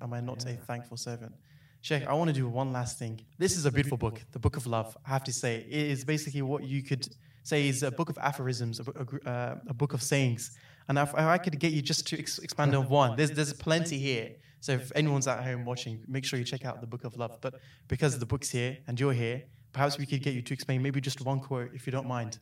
[0.02, 1.34] am I not a thankful servant?
[1.82, 3.24] Sheikh, I want to do one last thing.
[3.38, 4.98] This is a beautiful book, the Book of Love.
[5.06, 7.08] I have to say, it is basically what you could
[7.44, 10.58] say is a book of aphorisms, a, a uh, a book of sayings.
[10.88, 13.54] And if, if I could get you just to ex- expand on one, there's there's
[13.54, 14.32] plenty here.
[14.62, 17.38] So if anyone's at home watching, make sure you check out the Book of Love.
[17.40, 17.54] But
[17.88, 19.44] because the book's here and you're here,
[19.74, 22.40] perhaps we could get you to explain maybe just one quote, if you don't mind.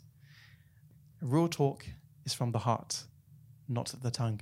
[1.21, 1.85] Real talk
[2.25, 3.03] is from the heart,
[3.67, 4.41] not the tongue.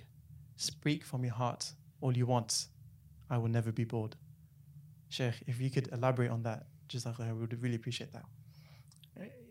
[0.55, 2.67] Speak from your heart all you want.
[3.29, 4.15] I will never be bored.
[5.09, 8.25] Sheikh, if you could elaborate on that, Jazakallah, we would really appreciate that.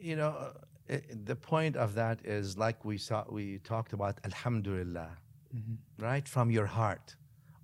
[0.01, 0.53] You know, uh,
[0.95, 5.11] i- the point of that is like we saw, we talked about Alhamdulillah,
[5.99, 6.27] right?
[6.29, 7.17] From your heart.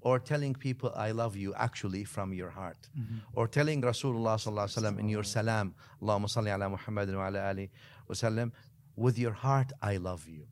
[0.03, 2.89] Or telling people, I love you, actually from your heart.
[3.33, 7.41] Or telling Rasulullah sallallahu alaihi wasallam in your salam, Allahumma salli ala Muhammad wa ala
[7.51, 7.71] ali
[8.09, 8.53] wasallam,
[8.95, 10.47] with your heart, I love you.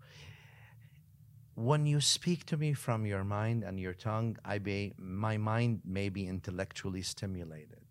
[1.54, 5.82] When you speak to me from your mind and your tongue, I be, my mind
[5.84, 7.84] may be intellectually stimulated,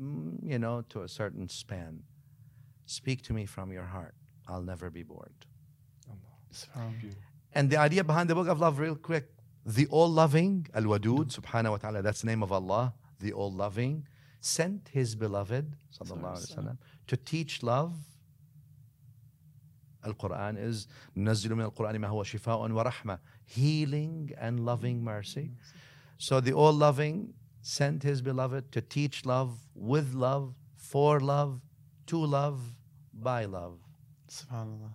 [0.00, 2.04] mm, you know, to a certain span.
[2.86, 4.14] Speak to me from your heart.
[4.46, 5.32] I'll never be bored.
[7.52, 9.28] And the idea behind the book of love, real quick,
[9.66, 13.52] the all loving, Al Wadud, subhanahu wa ta'ala, that's the name of Allah, the all
[13.52, 14.06] loving,
[14.40, 17.94] sent his beloved, sallallahu alaihi wasallam, to teach love.
[20.03, 25.51] Al Quran is ننزل من القرآن ما هو شفاء ورحمة, healing and loving mercy.
[26.17, 31.61] So the all loving sent his beloved to teach love, with love, for love,
[32.07, 32.59] to love,
[33.13, 33.79] by love.
[34.29, 34.93] Subhanallah.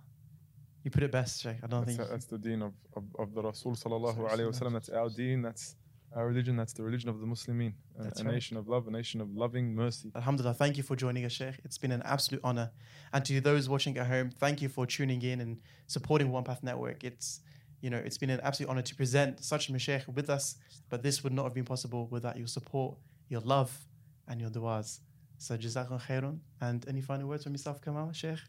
[0.84, 1.56] You put it best, Sheikh.
[1.62, 2.08] I don't That's, think.
[2.08, 4.72] that's the deen of, of, of the Rasul sallallahu alayhi wasallam.
[4.72, 5.42] That's our deen.
[5.42, 5.76] That's
[6.15, 6.55] our religion.
[6.55, 7.73] That's the religion of the Muslimin.
[7.99, 8.33] A, That's a right.
[8.33, 10.11] nation of love, a nation of loving mercy.
[10.15, 11.59] Alhamdulillah, thank you for joining us, Sheikh.
[11.63, 12.71] It's been an absolute honor.
[13.13, 16.63] And to those watching at home, thank you for tuning in and supporting One Path
[16.63, 17.03] Network.
[17.03, 17.41] It's
[17.81, 20.55] you know, it's been an absolute honor to present such a Mashaykh with us,
[20.89, 22.97] but this would not have been possible without your support,
[23.29, 23.85] your love,
[24.27, 25.01] and your du'as.
[25.37, 26.39] So Jazakallah khairun.
[26.61, 28.39] And any final words from yourself, Kamal, Sheikh?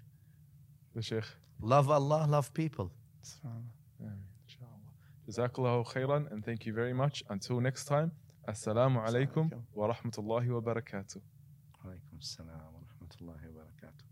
[0.95, 1.25] The Sheikh.
[1.61, 2.91] Love Allah, love people.
[5.29, 5.39] Subhanallah.
[5.39, 5.51] Ameen.
[5.51, 5.85] Inshallah.
[5.87, 7.23] Jazakallahu khairan and thank you very much.
[7.29, 8.13] Until next time,
[8.49, 11.21] Assalamu alaikum wa rahmatullahi wa barakatuh.
[11.85, 14.05] Alaikum salam wa rahmatullahi wa barakatuh.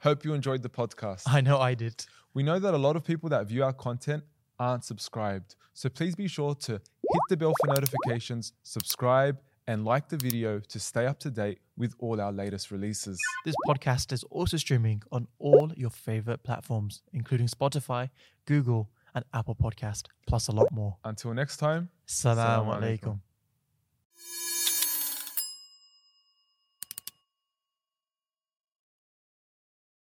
[0.00, 1.22] Hope you enjoyed the podcast.
[1.26, 2.06] I know I did.
[2.34, 4.24] We know that a lot of people that view our content
[4.58, 5.56] aren't subscribed.
[5.74, 10.60] So please be sure to hit the bell for notifications, subscribe, and like the video
[10.60, 13.18] to stay up to date with all our latest releases.
[13.44, 18.10] This podcast is also streaming on all your favorite platforms, including Spotify,
[18.46, 20.96] Google, and Apple Podcast, plus a lot more.
[21.04, 23.00] Until next time, alaikum.
[23.00, 23.20] alaikum.